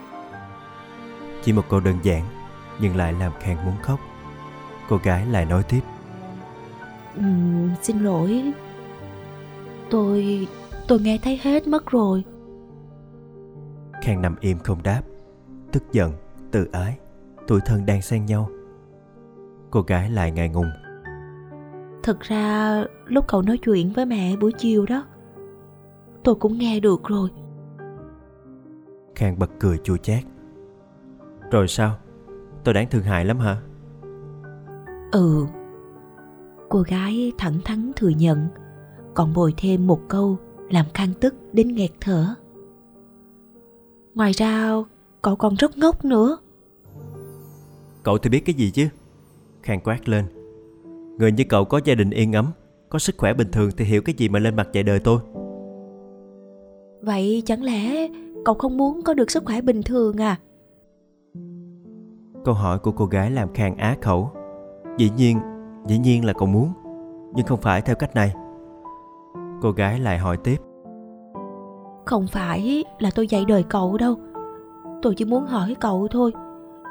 Chỉ 1.45 1.53
một 1.53 1.65
câu 1.69 1.81
đơn 1.81 1.99
giản 2.03 2.23
Nhưng 2.81 2.97
lại 2.97 3.13
làm 3.13 3.33
Khang 3.41 3.65
muốn 3.65 3.75
khóc. 3.83 4.01
Cô 4.89 4.97
gái 5.03 5.27
lại 5.27 5.45
nói 5.45 5.63
tiếp. 5.63 5.81
Uhm, 7.19 7.71
Xin 7.83 7.99
lỗi. 7.99 8.53
Tôi... 9.91 10.49
tôi 10.89 11.01
nghe 11.01 11.19
thấy 11.23 11.41
hết 11.43 11.67
mất 11.67 11.91
rồi. 11.91 12.25
Khang 14.03 14.23
nằm 14.23 14.37
im 14.41 14.59
không 14.59 14.83
đáp 14.83 15.03
Tức 15.73 15.83
giận, 15.93 16.13
tự 16.51 16.69
ái. 16.73 16.99
Tuổi 17.47 17.61
thân 17.67 17.87
đang 17.87 18.03
xen 18.03 18.27
nhau 18.27 18.51
cô 19.71 19.83
gái 19.83 20.11
lại 20.11 20.31
ngại 20.31 20.49
ngùng. 20.49 20.71
Thực 22.03 22.21
ra 22.21 22.85
lúc 23.07 23.25
cậu 23.29 23.43
nói 23.43 23.59
chuyện 23.59 23.93
với 23.93 24.07
mẹ 24.07 24.37
buổi 24.37 24.53
chiều 24.53 24.87
đó 24.87 25.05
tôi 26.25 26.35
cũng 26.35 26.59
nghe 26.59 26.81
được 26.81 27.05
rồi. 27.05 27.31
Khang 29.15 29.39
bật 29.39 29.51
cười 29.59 29.79
chua 29.79 29.97
chát. 29.97 30.25
Rồi 31.51 31.69
sao? 31.69 31.97
Tôi 32.65 32.75
đáng 32.75 32.89
thương 32.91 33.03
hại 33.03 33.25
lắm 33.25 33.39
hả? 33.39 33.57
Ừ. 35.13 35.47
Cô 36.69 36.83
gái 36.83 37.33
thẳng 37.39 37.59
thắn 37.65 37.93
thừa 37.97 38.09
nhận 38.09 38.49
còn 39.15 39.35
bồi 39.35 39.55
thêm 39.57 39.87
một 39.87 40.01
câu 40.09 40.39
làm 40.71 40.87
khang 40.95 41.13
tức 41.21 41.35
đến 41.53 41.75
nghẹt 41.75 41.91
thở. 42.01 42.35
Ngoài 44.15 44.33
ra 44.33 44.73
cậu 45.23 45.37
còn 45.37 45.55
rất 45.55 45.79
ngốc 45.79 46.05
nữa. 46.05 46.39
Cậu 48.03 48.19
thì 48.19 48.31
biết 48.31 48.41
cái 48.41 48.55
gì 48.55 48.71
chứ 48.71 48.89
khang 49.69 49.81
quát 49.81 50.09
lên. 50.09 50.25
Người 51.19 51.33
như 51.33 51.45
cậu 51.49 51.65
có 51.65 51.81
gia 51.85 51.95
đình 51.95 52.11
yên 52.11 52.33
ấm 52.33 52.53
có 52.89 52.99
sức 52.99 53.15
khỏe 53.19 53.35
bình 53.35 53.49
thường 53.53 53.71
thì 53.77 53.85
hiểu 53.85 54.03
cái 54.03 54.15
gì 54.19 54.29
mà 54.29 54.39
lên 54.39 54.57
mặt 54.57 54.69
dạy 54.73 54.83
đời 54.83 55.01
tôi. 55.01 55.21
Vậy 57.03 57.43
chẳng 57.47 57.63
lẽ 57.63 58.09
cậu 58.45 58.55
không 58.55 58.77
muốn 58.77 59.03
có 59.03 59.15
được 59.15 59.31
sức 59.31 59.43
khỏe 59.47 59.61
bình 59.61 59.83
thường 59.83 60.17
à? 60.17 60.37
Câu 62.45 62.55
hỏi 62.55 62.79
của 62.79 62.93
cô 62.93 63.07
gái 63.07 63.31
làm 63.31 63.55
khang 63.55 63.77
á 63.77 63.97
khẩu. 64.01 64.31
Dĩ 64.99 65.11
nhiên 65.17 65.39
dĩ 65.87 65.99
nhiên 65.99 66.25
là 66.25 66.33
cậu 66.33 66.49
muốn 66.49 66.73
nhưng 67.35 67.47
không 67.47 67.61
phải 67.61 67.83
theo 67.83 67.97
cách 67.97 68.15
này. 68.15 68.35
Cô 69.63 69.71
gái 69.71 70.01
lại 70.01 70.19
hỏi 70.19 70.37
tiếp. 70.45 70.57
Không 72.07 72.27
phải 72.27 72.85
là 72.99 73.11
tôi 73.15 73.27
dạy 73.27 73.45
đời 73.49 73.63
cậu 73.63 73.97
đâu. 73.97 74.17
Tôi 75.03 75.15
chỉ 75.15 75.25
muốn 75.25 75.47
hỏi 75.47 75.77
cậu 75.81 76.09
thôi. 76.11 76.33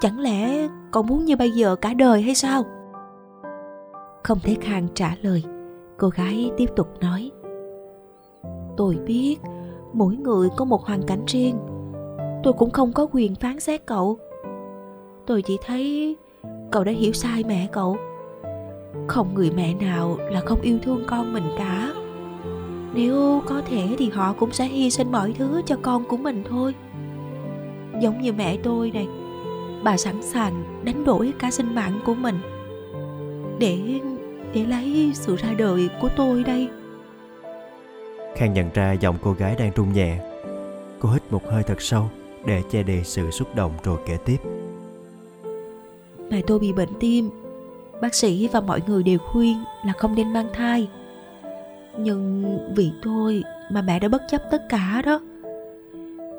Chẳng 0.01 0.19
lẽ 0.19 0.67
cậu 0.91 1.03
muốn 1.03 1.25
như 1.25 1.35
bây 1.35 1.51
giờ 1.51 1.75
cả 1.75 1.93
đời 1.93 2.21
hay 2.21 2.35
sao? 2.35 2.63
Không 4.23 4.39
thấy 4.43 4.57
khang 4.61 4.87
trả 4.93 5.15
lời, 5.21 5.43
cô 5.97 6.09
gái 6.09 6.51
tiếp 6.57 6.69
tục 6.75 6.87
nói. 7.01 7.31
Tôi 8.77 8.95
biết, 9.05 9.37
mỗi 9.93 10.15
người 10.15 10.49
có 10.57 10.65
một 10.65 10.85
hoàn 10.85 11.03
cảnh 11.03 11.25
riêng. 11.27 11.59
Tôi 12.43 12.53
cũng 12.53 12.71
không 12.71 12.93
có 12.93 13.07
quyền 13.11 13.35
phán 13.35 13.59
xét 13.59 13.85
cậu. 13.85 14.17
Tôi 15.25 15.41
chỉ 15.41 15.57
thấy 15.65 16.15
cậu 16.71 16.83
đã 16.83 16.91
hiểu 16.91 17.13
sai 17.13 17.43
mẹ 17.47 17.67
cậu. 17.71 17.97
Không 19.07 19.33
người 19.33 19.51
mẹ 19.55 19.73
nào 19.73 20.17
là 20.31 20.39
không 20.39 20.61
yêu 20.61 20.79
thương 20.83 21.03
con 21.07 21.33
mình 21.33 21.49
cả. 21.57 21.93
Nếu 22.93 23.41
có 23.45 23.61
thể 23.65 23.95
thì 23.97 24.09
họ 24.09 24.33
cũng 24.33 24.51
sẽ 24.51 24.65
hy 24.65 24.89
sinh 24.89 25.11
mọi 25.11 25.33
thứ 25.37 25.61
cho 25.65 25.75
con 25.81 26.03
của 26.05 26.17
mình 26.17 26.43
thôi. 26.49 26.75
Giống 28.01 28.21
như 28.21 28.33
mẹ 28.33 28.57
tôi 28.63 28.91
này 28.91 29.07
bà 29.83 29.97
sẵn 29.97 30.21
sàng 30.21 30.83
đánh 30.83 31.03
đổi 31.03 31.33
cả 31.39 31.51
sinh 31.51 31.75
mạng 31.75 31.99
của 32.05 32.15
mình. 32.15 32.39
Để 33.59 33.99
để 34.53 34.65
lấy 34.65 35.11
sự 35.13 35.35
ra 35.35 35.53
đời 35.57 35.89
của 36.01 36.09
tôi 36.15 36.43
đây. 36.43 36.69
Khang 38.35 38.53
nhận 38.53 38.69
ra 38.73 38.91
giọng 38.91 39.17
cô 39.21 39.33
gái 39.33 39.55
đang 39.59 39.71
run 39.75 39.93
nhẹ. 39.93 40.19
Cô 40.99 41.09
hít 41.09 41.21
một 41.31 41.41
hơi 41.51 41.63
thật 41.63 41.81
sâu 41.81 42.09
để 42.45 42.61
che 42.71 42.83
đi 42.83 43.03
sự 43.03 43.31
xúc 43.31 43.55
động 43.55 43.71
rồi 43.83 43.99
kể 44.05 44.17
tiếp. 44.25 44.37
Mẹ 46.29 46.41
tôi 46.47 46.59
bị 46.59 46.73
bệnh 46.73 46.93
tim. 46.99 47.29
Bác 48.01 48.15
sĩ 48.15 48.49
và 48.53 48.61
mọi 48.61 48.81
người 48.87 49.03
đều 49.03 49.17
khuyên 49.19 49.57
là 49.85 49.93
không 49.97 50.15
nên 50.15 50.33
mang 50.33 50.47
thai. 50.53 50.89
Nhưng 51.97 52.43
vì 52.75 52.91
tôi 53.03 53.43
mà 53.71 53.81
mẹ 53.81 53.99
đã 53.99 54.07
bất 54.07 54.21
chấp 54.29 54.41
tất 54.51 54.61
cả 54.69 55.01
đó 55.05 55.19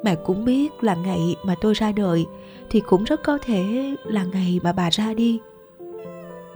mẹ 0.05 0.15
cũng 0.15 0.45
biết 0.45 0.85
là 0.85 0.95
ngày 0.95 1.37
mà 1.45 1.55
tôi 1.61 1.75
ra 1.75 1.93
đời 1.93 2.27
thì 2.71 2.81
cũng 2.81 3.05
rất 3.05 3.23
có 3.23 3.39
thể 3.43 3.95
là 4.05 4.25
ngày 4.25 4.61
mà 4.63 4.73
bà 4.73 4.91
ra 4.91 5.15
đi. 5.15 5.41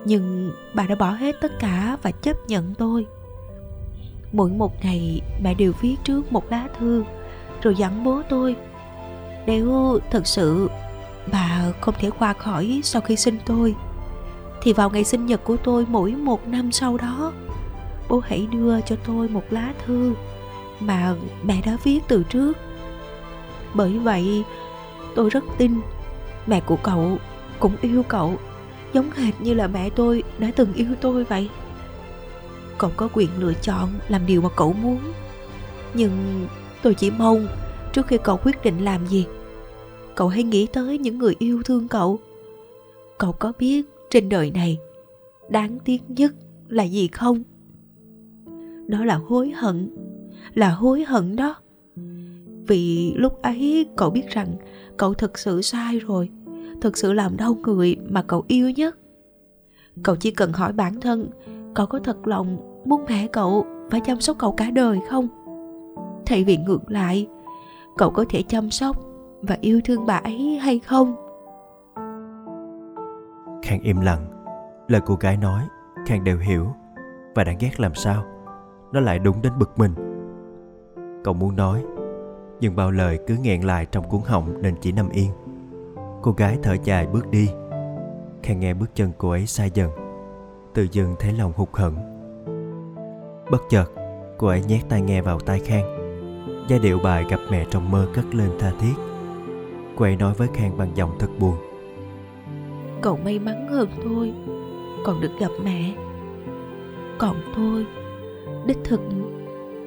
Nhưng 0.05 0.53
bà 0.75 0.87
đã 0.87 0.95
bỏ 0.95 1.11
hết 1.11 1.37
tất 1.41 1.53
cả 1.61 1.97
và 2.03 2.11
chấp 2.11 2.37
nhận 2.49 2.75
tôi. 2.75 3.07
Mỗi 4.33 4.51
một 4.51 4.85
ngày 4.85 5.21
mẹ 5.43 5.55
đều 5.55 5.73
viết 5.81 5.97
trước 6.05 6.33
một 6.33 6.51
lá 6.51 6.69
thư 6.79 7.05
rồi 7.63 7.75
dặn 7.75 8.05
bố 8.05 8.23
tôi. 8.29 8.57
Nếu 9.47 9.99
thật 10.11 10.27
sự 10.27 10.71
bà 11.33 11.73
không 11.81 11.95
thể 11.99 12.11
qua 12.19 12.33
khỏi 12.33 12.81
sau 12.85 13.03
khi 13.03 13.17
sinh 13.17 13.39
tôi, 13.47 13.75
thì 14.63 14.73
vào 14.73 14.91
ngày 14.91 15.05
sinh 15.05 15.27
nhật 15.27 15.45
của 15.45 15.57
tôi 15.57 15.87
mỗi 15.89 16.15
một 16.15 16.49
năm 16.49 16.73
sau 16.73 16.97
đó, 16.97 17.33
bố 18.09 18.21
hãy 18.25 18.49
đưa 18.53 18.81
cho 18.81 18.97
tôi 19.07 19.29
một 19.29 19.43
lá 19.51 19.73
thư 19.87 20.15
mà 20.81 21.15
mẹ 21.43 21.63
đã 21.67 21.77
viết 21.85 22.01
từ 22.09 22.23
trước 22.23 22.53
bởi 23.75 23.99
vậy, 23.99 24.45
tôi 25.14 25.31
rất 25.31 25.45
tin 25.59 25.75
mẹ 26.47 26.61
của 26.61 26.76
cậu 26.83 27.19
cũng 27.59 27.73
yêu 27.81 28.02
cậu 28.02 28.37
giống 28.93 29.11
hệt 29.11 29.35
như 29.41 29.55
là 29.55 29.67
mẹ 29.67 29.91
tôi 29.91 30.23
đã 30.38 30.50
từng 30.57 30.75
yêu 30.75 30.88
tôi 31.00 31.25
vậy. 31.25 31.49
Cậu 32.79 32.91
có 32.97 33.09
quyền 33.12 33.29
lựa 33.38 33.52
chọn 33.55 33.88
làm 34.09 34.26
điều 34.26 34.43
mà 34.43 34.49
cậu 34.57 34.73
muốn, 34.73 34.99
nhưng 35.95 36.47
tôi 36.83 36.95
chỉ 36.95 37.11
mong 37.11 37.47
trước 37.93 38.07
khi 38.07 38.19
cậu 38.23 38.37
quyết 38.37 38.62
định 38.64 38.85
làm 38.85 39.07
gì, 39.07 39.26
cậu 40.14 40.29
hãy 40.29 40.43
nghĩ 40.43 40.67
tới 40.67 40.99
những 40.99 41.19
người 41.19 41.35
yêu 41.38 41.62
thương 41.62 41.88
cậu. 41.88 42.19
Cậu 43.19 43.33
có 43.33 43.52
biết 43.59 43.83
trên 44.11 44.29
đời 44.29 44.50
này 44.50 44.79
đáng 45.49 45.79
tiếc 45.85 46.02
nhất 46.09 46.35
là 46.69 46.85
gì 46.85 47.09
không? 47.09 47.43
Đó 48.87 49.05
là 49.05 49.14
hối 49.14 49.50
hận, 49.50 49.97
là 50.55 50.71
hối 50.71 51.05
hận 51.05 51.37
đó 51.37 51.62
vì 52.66 53.14
lúc 53.16 53.42
ấy 53.42 53.87
cậu 53.97 54.11
biết 54.11 54.28
rằng 54.28 54.49
cậu 54.97 55.14
thực 55.14 55.38
sự 55.38 55.62
sai 55.62 55.99
rồi. 55.99 56.31
Thực 56.81 56.97
sự 56.97 57.12
làm 57.12 57.37
đau 57.37 57.54
người 57.54 57.97
mà 58.09 58.23
cậu 58.23 58.45
yêu 58.49 58.71
nhất. 58.71 58.99
Cậu 60.02 60.16
chỉ 60.16 60.31
cần 60.31 60.52
hỏi 60.52 60.73
bản 60.73 61.00
thân, 61.00 61.31
cậu 61.75 61.87
có 61.87 61.99
thật 61.99 62.26
lòng 62.26 62.57
muốn 62.85 63.04
mẹ 63.09 63.26
cậu 63.26 63.66
phải 63.90 64.00
chăm 64.00 64.21
sóc 64.21 64.37
cậu 64.38 64.52
cả 64.52 64.71
đời 64.71 65.00
không? 65.11 65.28
Thay 66.26 66.45
vì 66.45 66.57
ngược 66.57 66.90
lại, 66.90 67.26
cậu 67.97 68.11
có 68.11 68.25
thể 68.28 68.42
chăm 68.49 68.71
sóc 68.71 68.97
và 69.42 69.59
yêu 69.61 69.81
thương 69.85 70.07
bà 70.07 70.16
ấy 70.16 70.59
hay 70.62 70.78
không? 70.78 71.16
Khang 73.62 73.81
im 73.83 74.00
lặng. 74.00 74.26
Lời 74.88 75.00
cô 75.07 75.14
gái 75.14 75.37
nói, 75.37 75.62
khang 76.07 76.25
đều 76.25 76.38
hiểu 76.38 76.66
và 77.35 77.45
đã 77.45 77.52
ghét 77.61 77.81
làm 77.81 77.95
sao. 77.95 78.25
Nó 78.92 79.00
lại 79.00 79.19
đúng 79.19 79.42
đến 79.42 79.52
bực 79.59 79.78
mình. 79.78 79.92
Cậu 81.25 81.35
muốn 81.35 81.57
nói 81.57 81.85
nhưng 82.61 82.77
bao 82.77 82.91
lời 82.91 83.19
cứ 83.27 83.37
nghẹn 83.43 83.63
lại 83.63 83.87
trong 83.87 84.09
cuốn 84.09 84.21
họng 84.25 84.63
nên 84.63 84.75
chỉ 84.81 84.93
nằm 84.93 85.09
yên. 85.09 85.31
Cô 86.23 86.33
gái 86.33 86.59
thở 86.63 86.77
dài 86.85 87.07
bước 87.07 87.31
đi. 87.31 87.49
Khang 88.43 88.61
nghe 88.61 88.75
bước 88.75 88.91
chân 88.95 89.13
cô 89.19 89.31
ấy 89.31 89.47
xa 89.47 89.65
dần. 89.65 89.91
Tự 90.75 90.87
dưng 90.93 91.15
thấy 91.19 91.33
lòng 91.33 91.53
hụt 91.57 91.69
hẫng. 91.73 91.97
Bất 93.51 93.63
chợt, 93.71 93.85
cô 94.39 94.47
ấy 94.47 94.63
nhét 94.63 94.81
tai 94.89 95.03
nghe 95.03 95.23
vào 95.23 95.41
tai 95.41 95.61
khang. 95.61 95.85
Giai 96.69 96.79
điệu 96.79 96.99
bài 96.99 97.25
gặp 97.31 97.41
mẹ 97.51 97.67
trong 97.71 97.91
mơ 97.91 98.09
cất 98.15 98.35
lên 98.35 98.51
tha 98.59 98.73
thiết. 98.81 98.95
Cô 99.97 100.05
ấy 100.05 100.17
nói 100.17 100.35
với 100.35 100.49
khang 100.55 100.79
bằng 100.79 100.91
giọng 100.95 101.17
thật 101.19 101.29
buồn. 101.39 101.55
Cậu 103.03 103.17
may 103.17 103.39
mắn 103.39 103.69
hơn 103.69 103.89
thôi. 104.05 104.33
Còn 105.05 105.21
được 105.21 105.33
gặp 105.41 105.51
mẹ. 105.65 105.95
Còn 107.19 107.37
tôi 107.57 107.87
đích 108.67 108.79
thực 108.85 109.01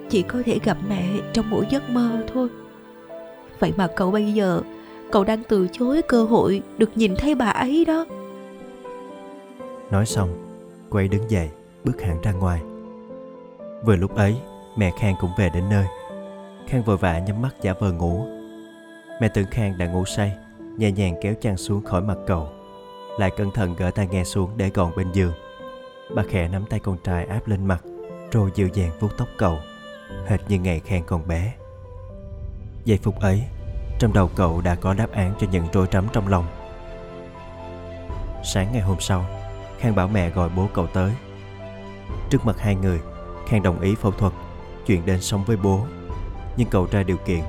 chỉ 0.09 0.21
có 0.21 0.41
thể 0.45 0.59
gặp 0.63 0.77
mẹ 0.89 1.05
trong 1.33 1.49
mỗi 1.49 1.65
giấc 1.69 1.89
mơ 1.89 2.23
thôi. 2.33 2.49
Vậy 3.59 3.73
mà 3.77 3.87
cậu 3.95 4.11
bây 4.11 4.33
giờ, 4.33 4.61
cậu 5.11 5.23
đang 5.23 5.43
từ 5.43 5.67
chối 5.71 6.01
cơ 6.01 6.23
hội 6.23 6.61
được 6.77 6.89
nhìn 6.95 7.15
thấy 7.15 7.35
bà 7.35 7.49
ấy 7.49 7.85
đó. 7.85 8.05
Nói 9.91 10.05
xong 10.05 10.29
cô 10.89 10.99
ấy 10.99 11.07
đứng 11.07 11.29
dậy, 11.29 11.49
bước 11.83 12.01
hẳn 12.01 12.21
ra 12.21 12.31
ngoài. 12.31 12.61
Vừa 13.85 13.95
lúc 13.95 14.15
ấy, 14.15 14.35
mẹ 14.77 14.91
khang 14.99 15.15
cũng 15.21 15.31
về 15.37 15.49
đến 15.53 15.63
nơi. 15.69 15.85
Khang 16.67 16.83
vội 16.83 16.97
vã 16.97 17.19
nhắm 17.19 17.41
mắt 17.41 17.55
giả 17.61 17.73
vờ 17.79 17.91
ngủ. 17.91 18.25
Mẹ 19.21 19.27
tưởng 19.27 19.45
khang 19.51 19.77
đã 19.77 19.87
ngủ 19.87 20.05
say, 20.05 20.31
nhẹ 20.77 20.91
nhàng 20.91 21.15
kéo 21.21 21.33
chăn 21.41 21.57
xuống 21.57 21.83
khỏi 21.83 22.01
mặt 22.01 22.17
cậu. 22.27 22.49
Lại 23.19 23.31
cẩn 23.37 23.51
thận 23.51 23.75
gỡ 23.77 23.91
tai 23.91 24.07
nghe 24.07 24.23
xuống 24.23 24.49
để 24.57 24.69
gọn 24.73 24.91
bên 24.97 25.11
giường. 25.11 25.33
Bà 26.15 26.23
khẽ 26.23 26.47
nắm 26.47 26.65
tay 26.69 26.79
con 26.79 26.97
trai 27.03 27.25
áp 27.25 27.47
lên 27.47 27.65
mặt, 27.65 27.83
rồi 28.31 28.51
dịu 28.55 28.67
dàng 28.73 28.91
vuốt 28.99 29.09
tóc 29.17 29.27
cậu 29.37 29.57
hệt 30.27 30.39
như 30.47 30.59
ngày 30.59 30.81
khang 30.85 31.03
còn 31.03 31.27
bé. 31.27 31.53
Giây 32.85 32.99
phút 33.03 33.19
ấy, 33.19 33.43
trong 33.99 34.13
đầu 34.13 34.29
cậu 34.35 34.61
đã 34.61 34.75
có 34.75 34.93
đáp 34.93 35.11
án 35.11 35.33
cho 35.39 35.47
những 35.51 35.67
rối 35.73 35.87
rắm 35.91 36.07
trong 36.13 36.27
lòng. 36.27 36.45
Sáng 38.43 38.67
ngày 38.71 38.81
hôm 38.81 38.97
sau, 38.99 39.25
khang 39.79 39.95
bảo 39.95 40.07
mẹ 40.07 40.29
gọi 40.29 40.49
bố 40.49 40.67
cậu 40.73 40.87
tới. 40.87 41.11
Trước 42.29 42.45
mặt 42.45 42.59
hai 42.59 42.75
người, 42.75 42.99
khang 43.47 43.63
đồng 43.63 43.81
ý 43.81 43.95
phẫu 43.95 44.11
thuật, 44.11 44.33
chuyện 44.85 45.05
đến 45.05 45.21
sống 45.21 45.43
với 45.43 45.57
bố. 45.57 45.85
Nhưng 46.57 46.69
cậu 46.69 46.87
ra 46.91 47.03
điều 47.03 47.17
kiện, 47.17 47.41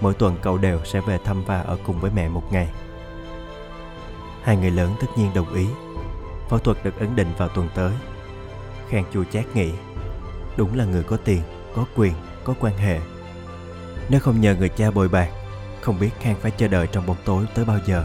mỗi 0.00 0.14
tuần 0.14 0.36
cậu 0.42 0.58
đều 0.58 0.80
sẽ 0.84 1.00
về 1.00 1.18
thăm 1.24 1.44
và 1.44 1.60
ở 1.60 1.78
cùng 1.86 2.00
với 2.00 2.10
mẹ 2.14 2.28
một 2.28 2.42
ngày. 2.52 2.68
Hai 4.42 4.56
người 4.56 4.70
lớn 4.70 4.94
tất 5.00 5.06
nhiên 5.16 5.30
đồng 5.34 5.54
ý. 5.54 5.66
Phẫu 6.48 6.58
thuật 6.58 6.84
được 6.84 6.98
ấn 6.98 7.16
định 7.16 7.28
vào 7.38 7.48
tuần 7.48 7.68
tới. 7.74 7.92
Khang 8.88 9.04
chua 9.12 9.24
chát 9.32 9.44
nghĩ, 9.56 9.70
đúng 10.56 10.78
là 10.78 10.84
người 10.84 11.02
có 11.02 11.16
tiền 11.16 11.42
có 11.76 11.84
quyền, 11.96 12.12
có 12.44 12.54
quan 12.60 12.76
hệ. 12.76 13.00
Nếu 14.08 14.20
không 14.20 14.40
nhờ 14.40 14.54
người 14.54 14.68
cha 14.68 14.90
bồi 14.90 15.08
bạc 15.08 15.28
không 15.80 16.00
biết 16.00 16.10
khang 16.20 16.36
phải 16.40 16.50
chờ 16.50 16.68
đợi 16.68 16.86
trong 16.92 17.06
bóng 17.06 17.16
tối 17.24 17.46
tới 17.54 17.64
bao 17.64 17.78
giờ. 17.86 18.04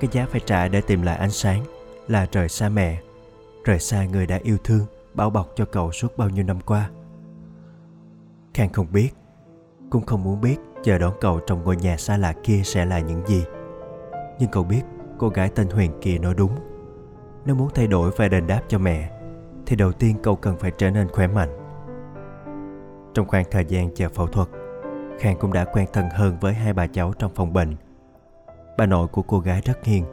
Cái 0.00 0.10
giá 0.12 0.26
phải 0.30 0.40
trả 0.46 0.68
để 0.68 0.80
tìm 0.80 1.02
lại 1.02 1.16
ánh 1.16 1.30
sáng 1.30 1.64
là 2.08 2.26
rời 2.32 2.48
xa 2.48 2.68
mẹ 2.68 3.00
rời 3.64 3.78
xa 3.78 4.04
người 4.04 4.26
đã 4.26 4.38
yêu 4.42 4.56
thương, 4.64 4.86
bảo 5.14 5.30
bọc 5.30 5.52
cho 5.56 5.64
cậu 5.64 5.92
suốt 5.92 6.18
bao 6.18 6.28
nhiêu 6.28 6.44
năm 6.44 6.60
qua. 6.60 6.90
Khang 8.54 8.72
không 8.72 8.86
biết, 8.92 9.10
cũng 9.90 10.06
không 10.06 10.24
muốn 10.24 10.40
biết 10.40 10.56
chờ 10.82 10.98
đón 10.98 11.14
cậu 11.20 11.40
trong 11.46 11.62
ngôi 11.62 11.76
nhà 11.76 11.96
xa 11.96 12.16
lạ 12.16 12.34
kia 12.42 12.60
sẽ 12.64 12.84
là 12.84 12.98
những 12.98 13.26
gì. 13.26 13.44
Nhưng 14.38 14.50
cậu 14.50 14.64
biết 14.64 14.82
cô 15.18 15.28
gái 15.28 15.50
tên 15.54 15.68
huyền 15.68 15.92
kia 16.00 16.18
nói 16.18 16.34
đúng. 16.34 16.52
Nếu 17.44 17.54
muốn 17.54 17.68
thay 17.74 17.86
đổi 17.86 18.10
và 18.16 18.28
đền 18.28 18.46
đáp 18.46 18.62
cho 18.68 18.78
mẹ, 18.78 19.10
thì 19.66 19.76
đầu 19.76 19.92
tiên 19.92 20.16
cậu 20.22 20.36
cần 20.36 20.56
phải 20.56 20.70
trở 20.78 20.90
nên 20.90 21.08
khỏe 21.08 21.26
mạnh 21.26 21.59
trong 23.14 23.28
khoảng 23.28 23.44
thời 23.50 23.64
gian 23.64 23.94
chờ 23.94 24.08
phẫu 24.08 24.26
thuật. 24.26 24.48
Khang 25.18 25.36
cũng 25.40 25.52
đã 25.52 25.64
quen 25.64 25.86
thân 25.92 26.04
hơn 26.10 26.36
với 26.40 26.54
hai 26.54 26.72
bà 26.72 26.86
cháu 26.86 27.12
trong 27.18 27.34
phòng 27.34 27.52
bệnh. 27.52 27.76
Bà 28.78 28.86
nội 28.86 29.08
của 29.08 29.22
cô 29.22 29.38
gái 29.38 29.60
rất 29.64 29.84
hiền, 29.84 30.04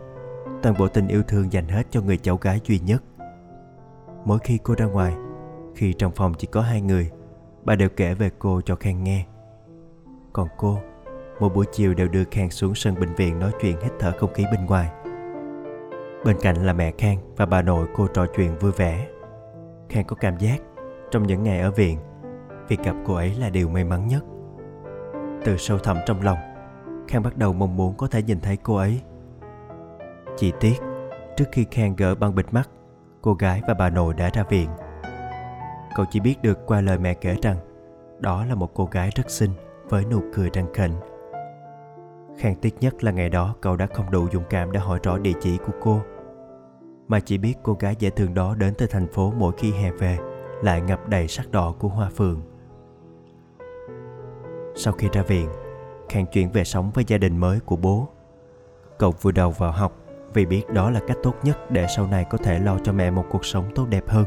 toàn 0.64 0.76
bộ 0.80 0.88
tình 0.88 1.08
yêu 1.08 1.24
thương 1.28 1.52
dành 1.52 1.68
hết 1.68 1.88
cho 1.92 2.02
người 2.02 2.18
cháu 2.18 2.38
gái 2.42 2.60
duy 2.64 2.80
nhất. 2.80 3.04
Mỗi 4.26 4.40
khi 4.40 4.60
cô 4.64 4.76
ra 4.78 4.86
ngoài, 4.86 5.14
khi 5.76 5.94
trong 5.94 6.12
phòng 6.12 6.34
chỉ 6.38 6.48
có 6.48 6.62
hai 6.62 6.82
người, 6.82 7.12
bà 7.64 7.76
đều 7.76 7.90
kể 7.90 8.14
về 8.14 8.30
cô 8.40 8.62
cho 8.66 8.76
khang 8.76 9.04
nghe. 9.04 9.26
Còn 10.34 10.48
cô, 10.58 10.80
một 11.40 11.56
buổi 11.56 11.66
chiều 11.72 11.94
đều 11.94 12.08
đưa 12.08 12.24
khang 12.32 12.52
xuống 12.52 12.76
sân 12.76 12.96
bệnh 12.96 13.16
viện 13.16 13.40
nói 13.40 13.52
chuyện 13.62 13.78
hít 13.82 13.92
thở 14.00 14.12
không 14.18 14.34
khí 14.34 14.46
bên 14.52 14.66
ngoài. 14.66 14.92
Bên 16.26 16.38
cạnh 16.42 16.66
là 16.66 16.74
mẹ 16.74 16.92
khang 16.98 17.18
và 17.38 17.46
bà 17.46 17.62
nội 17.62 17.88
cô 17.96 18.08
trò 18.08 18.26
chuyện 18.36 18.58
vui 18.58 18.72
vẻ. 18.72 19.08
Khang 19.90 20.06
có 20.06 20.16
cảm 20.16 20.38
giác 20.38 20.58
trong 21.12 21.28
những 21.28 21.44
ngày 21.44 21.60
ở 21.60 21.72
viện 21.72 22.00
việc 22.70 22.80
gặp 22.84 22.96
cô 23.06 23.14
ấy 23.14 23.36
là 23.40 23.50
điều 23.50 23.70
may 23.70 23.84
mắn 23.84 24.08
nhất. 24.08 24.26
Từ 25.46 25.58
sâu 25.58 25.78
thẳm 25.78 25.98
trong 26.06 26.22
lòng, 26.22 26.38
khang 27.08 27.24
bắt 27.24 27.38
đầu 27.38 27.54
mong 27.54 27.78
muốn 27.78 27.98
có 27.98 28.08
thể 28.08 28.24
nhìn 28.24 28.40
thấy 28.40 28.58
cô 28.58 28.76
ấy. 28.76 29.02
Chi 30.38 30.54
tiết 30.60 30.76
trước 31.38 31.46
khi 31.52 31.66
khang 31.72 31.96
gỡ 31.96 32.16
băng 32.16 32.36
bịt 32.36 32.46
mắt, 32.52 32.70
cô 33.22 33.34
gái 33.34 33.62
và 33.68 33.74
bà 33.74 33.90
nội 33.90 34.14
đã 34.14 34.30
ra 34.34 34.44
viện. 34.44 34.70
Cậu 35.96 36.06
chỉ 36.10 36.20
biết 36.20 36.42
được 36.42 36.66
qua 36.66 36.82
lời 36.82 36.98
mẹ 36.98 37.14
kể 37.14 37.36
rằng, 37.42 37.58
đó 38.20 38.46
là 38.46 38.56
một 38.56 38.74
cô 38.74 38.86
gái 38.86 39.10
rất 39.16 39.30
xinh 39.30 39.52
với 39.90 40.06
nụ 40.06 40.22
cười 40.34 40.50
răng 40.54 40.74
khỉnh 40.74 40.94
khang 42.38 42.56
tiếc 42.56 42.76
nhất 42.80 43.04
là 43.04 43.12
ngày 43.12 43.30
đó 43.30 43.56
cậu 43.62 43.76
đã 43.76 43.88
không 43.94 44.12
đủ 44.12 44.28
dũng 44.34 44.44
cảm 44.50 44.72
để 44.72 44.80
hỏi 44.80 45.00
rõ 45.04 45.18
địa 45.18 45.34
chỉ 45.42 45.58
của 45.58 45.74
cô, 45.82 46.02
mà 47.08 47.20
chỉ 47.20 47.38
biết 47.38 47.54
cô 47.64 47.74
gái 47.74 47.96
dễ 48.00 48.10
thương 48.10 48.34
đó 48.34 48.56
đến 48.56 48.74
từ 48.78 48.88
thành 48.88 49.08
phố 49.08 49.34
mỗi 49.38 49.54
khi 49.58 49.72
hè 49.72 49.92
về, 49.92 50.18
lại 50.64 50.82
ngập 50.82 51.08
đầy 51.08 51.28
sắc 51.28 51.52
đỏ 51.52 51.76
của 51.80 51.88
hoa 51.88 52.10
phượng 52.16 52.42
sau 54.78 54.94
khi 54.94 55.10
ra 55.14 55.22
viện, 55.22 55.50
khang 56.10 56.26
chuyển 56.26 56.52
về 56.52 56.64
sống 56.64 56.92
với 56.94 57.04
gia 57.08 57.18
đình 57.18 57.38
mới 57.38 57.60
của 57.60 57.76
bố. 57.76 58.08
Cậu 59.00 59.12
vừa 59.22 59.32
đầu 59.32 59.52
vào 59.52 59.72
học 59.72 59.94
vì 60.34 60.46
biết 60.46 60.70
đó 60.70 60.90
là 60.90 61.00
cách 61.08 61.18
tốt 61.24 61.36
nhất 61.44 61.72
để 61.72 61.88
sau 61.96 62.08
này 62.08 62.26
có 62.30 62.38
thể 62.38 62.60
lo 62.60 62.78
cho 62.84 62.94
mẹ 62.94 63.12
một 63.12 63.26
cuộc 63.30 63.46
sống 63.46 63.72
tốt 63.76 63.86
đẹp 63.90 64.04
hơn. 64.08 64.26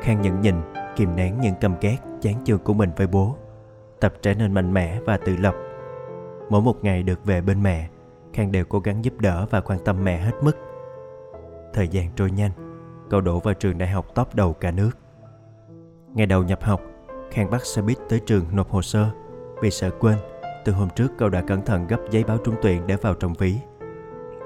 Khang 0.00 0.20
nhẫn 0.20 0.40
nhịn, 0.40 0.54
kìm 0.96 1.16
nén 1.16 1.40
những 1.40 1.54
cầm 1.60 1.74
ghét, 1.80 1.96
chán 2.20 2.34
chường 2.44 2.58
của 2.58 2.74
mình 2.74 2.90
với 2.96 3.06
bố, 3.06 3.36
tập 4.00 4.14
trở 4.22 4.34
nên 4.34 4.54
mạnh 4.54 4.72
mẽ 4.72 5.00
và 5.00 5.16
tự 5.16 5.36
lập. 5.36 5.54
Mỗi 6.48 6.62
một 6.62 6.84
ngày 6.84 7.02
được 7.02 7.24
về 7.24 7.40
bên 7.40 7.62
mẹ, 7.62 7.88
khang 8.32 8.52
đều 8.52 8.64
cố 8.64 8.80
gắng 8.80 9.04
giúp 9.04 9.14
đỡ 9.20 9.46
và 9.50 9.60
quan 9.60 9.78
tâm 9.84 10.04
mẹ 10.04 10.18
hết 10.18 10.34
mức. 10.42 10.56
Thời 11.72 11.88
gian 11.88 12.10
trôi 12.16 12.30
nhanh, 12.30 12.50
cậu 13.10 13.20
đổ 13.20 13.40
vào 13.40 13.54
trường 13.54 13.78
đại 13.78 13.88
học 13.88 14.06
top 14.14 14.34
đầu 14.34 14.52
cả 14.52 14.70
nước. 14.70 14.90
Ngày 16.14 16.26
đầu 16.26 16.42
nhập 16.42 16.62
học, 16.62 16.80
khang 17.30 17.50
bắt 17.50 17.64
xe 17.64 17.82
buýt 17.82 17.98
tới 18.08 18.20
trường 18.20 18.44
nộp 18.52 18.70
hồ 18.70 18.82
sơ 18.82 19.10
vì 19.62 19.70
sợ 19.70 19.90
quên, 19.90 20.18
từ 20.64 20.72
hôm 20.72 20.88
trước 20.96 21.08
cậu 21.18 21.28
đã 21.28 21.42
cẩn 21.42 21.62
thận 21.62 21.86
gấp 21.86 22.00
giấy 22.10 22.24
báo 22.24 22.38
trúng 22.44 22.54
tuyển 22.62 22.86
để 22.86 22.96
vào 22.96 23.14
trong 23.14 23.34
ví. 23.34 23.54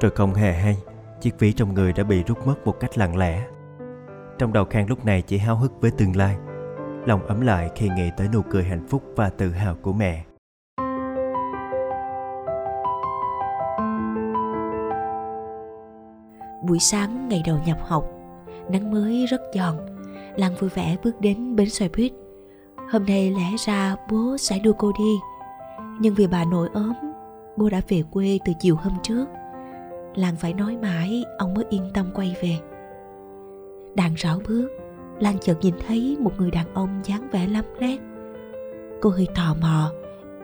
Rồi 0.00 0.11
không 0.11 0.35
hề 0.35 0.52
hay, 0.52 0.76
chiếc 1.20 1.38
ví 1.38 1.52
trong 1.52 1.74
người 1.74 1.92
đã 1.92 2.05
bị 2.05 2.22
rút 2.22 2.46
mất 2.46 2.55
một 2.64 2.81
cách 2.81 2.98
lặng 2.98 3.16
lẽ. 3.16 3.46
Trong 4.38 4.52
đầu 4.52 4.64
khang 4.64 4.88
lúc 4.88 5.05
này 5.05 5.22
chỉ 5.22 5.38
háo 5.38 5.57
hức 5.57 5.81
với 5.81 5.90
tương 5.90 6.16
lai, 6.16 6.37
lòng 7.07 7.26
ấm 7.26 7.40
lại 7.40 7.70
khi 7.74 7.88
nghĩ 7.88 8.11
tới 8.16 8.29
nụ 8.33 8.42
cười 8.50 8.64
hạnh 8.64 8.87
phúc 8.88 9.02
và 9.16 9.31
tự 9.31 9.50
hào 9.50 9.74
của 9.83 9.92
mẹ. 9.92 10.24
Buổi 16.66 16.79
sáng, 16.79 17.29
ngày 17.29 17.42
đầu 17.46 17.59
nhập 17.66 17.79
học, 17.83 18.05
nắng 18.70 18.90
mới 18.90 19.26
rất 19.26 19.40
giòn. 19.55 19.76
Lan 20.37 20.55
vui 20.61 20.70
vẻ 20.70 20.96
bước 21.05 21.20
đến 21.20 21.57
bến 21.57 21.70
xe 21.70 21.88
buýt 21.96 22.12
hôm 22.92 23.07
nay 23.07 23.31
lẽ 23.31 23.57
ra 23.66 23.96
bố 24.11 24.37
sẽ 24.38 24.59
đưa 24.59 24.72
cô 24.72 24.92
đi. 24.99 25.18
Nhưng 26.01 26.14
vì 26.14 26.27
bà 26.27 26.44
nội 26.44 26.68
ốm, 26.75 26.92
bố 27.57 27.68
đã 27.70 27.81
về 27.88 28.03
quê 28.11 28.38
từ 28.44 28.53
chiều 28.61 28.77
hôm 28.77 28.92
trước. 29.03 29.27
Lan 30.14 30.37
phải 30.37 30.55
nói 30.55 30.77
mãi, 30.83 31.25
ông 31.38 31.55
mới 31.55 31.64
yên 31.70 31.90
tâm 31.94 32.11
quay 32.14 32.37
về. 32.42 32.59
Đang 33.94 34.14
rảo 34.16 34.40
bước, 34.49 34.68
lan 35.18 35.38
chợt 35.40 35.59
nhìn 35.61 35.75
thấy 35.87 36.16
một 36.20 36.33
người 36.38 36.51
đàn 36.51 36.75
ông 36.75 37.01
dáng 37.05 37.29
vẻ 37.33 37.46
lắm 37.46 37.64
lét. 37.79 38.01
Cô 39.01 39.11
hơi 39.11 39.29
tò 39.35 39.55
mò, 39.61 39.90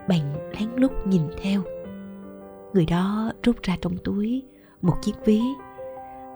bèn 0.08 0.22
lén 0.58 0.68
lút 0.76 0.92
nhìn 1.06 1.22
theo. 1.42 1.62
Người 2.72 2.86
đó 2.86 3.32
rút 3.42 3.56
ra 3.62 3.76
trong 3.80 3.96
túi 4.04 4.42
một 4.82 4.94
chiếc 5.02 5.12
ví, 5.24 5.40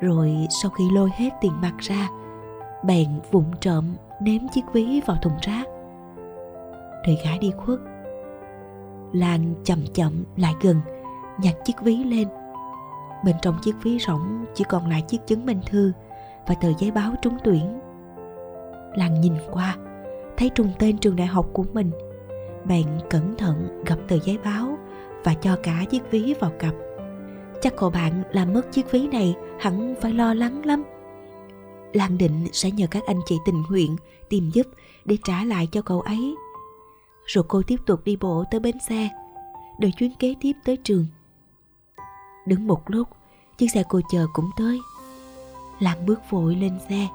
rồi 0.00 0.46
sau 0.62 0.70
khi 0.70 0.84
lôi 0.94 1.10
hết 1.16 1.30
tiền 1.40 1.52
mặt 1.62 1.74
ra, 1.78 2.08
bèn 2.84 3.08
vụng 3.30 3.50
trộm 3.60 3.84
ném 4.22 4.48
chiếc 4.54 4.62
ví 4.72 5.00
vào 5.06 5.16
thùng 5.22 5.36
rác 5.42 5.64
đợi 7.06 7.18
gã 7.24 7.38
đi 7.40 7.50
khuất. 7.56 7.78
Lan 9.12 9.54
chậm 9.64 9.78
chậm 9.94 10.24
lại 10.36 10.54
gần, 10.60 10.80
nhặt 11.38 11.54
chiếc 11.64 11.76
ví 11.82 11.96
lên. 11.96 12.28
Bên 13.24 13.36
trong 13.42 13.58
chiếc 13.62 13.74
ví 13.82 13.98
rỗng 13.98 14.44
chỉ 14.54 14.64
còn 14.68 14.90
lại 14.90 15.02
chiếc 15.02 15.26
chứng 15.26 15.46
minh 15.46 15.60
thư 15.66 15.92
và 16.46 16.54
tờ 16.54 16.68
giấy 16.78 16.90
báo 16.90 17.14
trúng 17.22 17.36
tuyển. 17.44 17.80
Lan 18.94 19.20
nhìn 19.20 19.32
qua, 19.52 19.76
thấy 20.36 20.50
trùng 20.54 20.72
tên 20.78 20.98
trường 20.98 21.16
đại 21.16 21.26
học 21.26 21.46
của 21.52 21.64
mình. 21.72 21.90
Bèn 22.64 22.86
cẩn 23.10 23.36
thận 23.36 23.82
gặp 23.86 23.96
tờ 24.08 24.18
giấy 24.18 24.38
báo 24.44 24.78
và 25.24 25.34
cho 25.34 25.56
cả 25.62 25.84
chiếc 25.90 26.10
ví 26.10 26.34
vào 26.40 26.50
cặp. 26.58 26.74
Chắc 27.60 27.76
cậu 27.76 27.90
bạn 27.90 28.22
làm 28.32 28.52
mất 28.52 28.72
chiếc 28.72 28.90
ví 28.90 29.06
này, 29.06 29.34
hẳn 29.60 29.94
phải 30.00 30.12
lo 30.12 30.34
lắng 30.34 30.66
lắm. 30.66 30.84
Lan 31.92 32.18
định 32.18 32.46
sẽ 32.52 32.70
nhờ 32.70 32.86
các 32.90 33.02
anh 33.06 33.20
chị 33.26 33.36
tình 33.46 33.62
nguyện 33.70 33.96
tìm 34.28 34.50
giúp 34.50 34.66
để 35.04 35.16
trả 35.24 35.44
lại 35.44 35.68
cho 35.72 35.82
cậu 35.82 36.00
ấy 36.00 36.34
rồi 37.26 37.44
cô 37.48 37.62
tiếp 37.66 37.76
tục 37.86 38.00
đi 38.04 38.16
bộ 38.16 38.44
tới 38.50 38.60
bến 38.60 38.78
xe, 38.88 39.08
đợi 39.78 39.92
chuyến 39.98 40.14
kế 40.18 40.34
tiếp 40.40 40.52
tới 40.64 40.76
trường. 40.84 41.06
Đứng 42.46 42.66
một 42.66 42.82
lúc, 42.86 43.08
chiếc 43.58 43.70
xe 43.74 43.82
cô 43.88 44.00
chờ 44.12 44.26
cũng 44.32 44.50
tới. 44.56 44.80
Lan 45.78 46.06
bước 46.06 46.20
vội 46.30 46.54
lên 46.54 46.78
xe. 46.88 47.08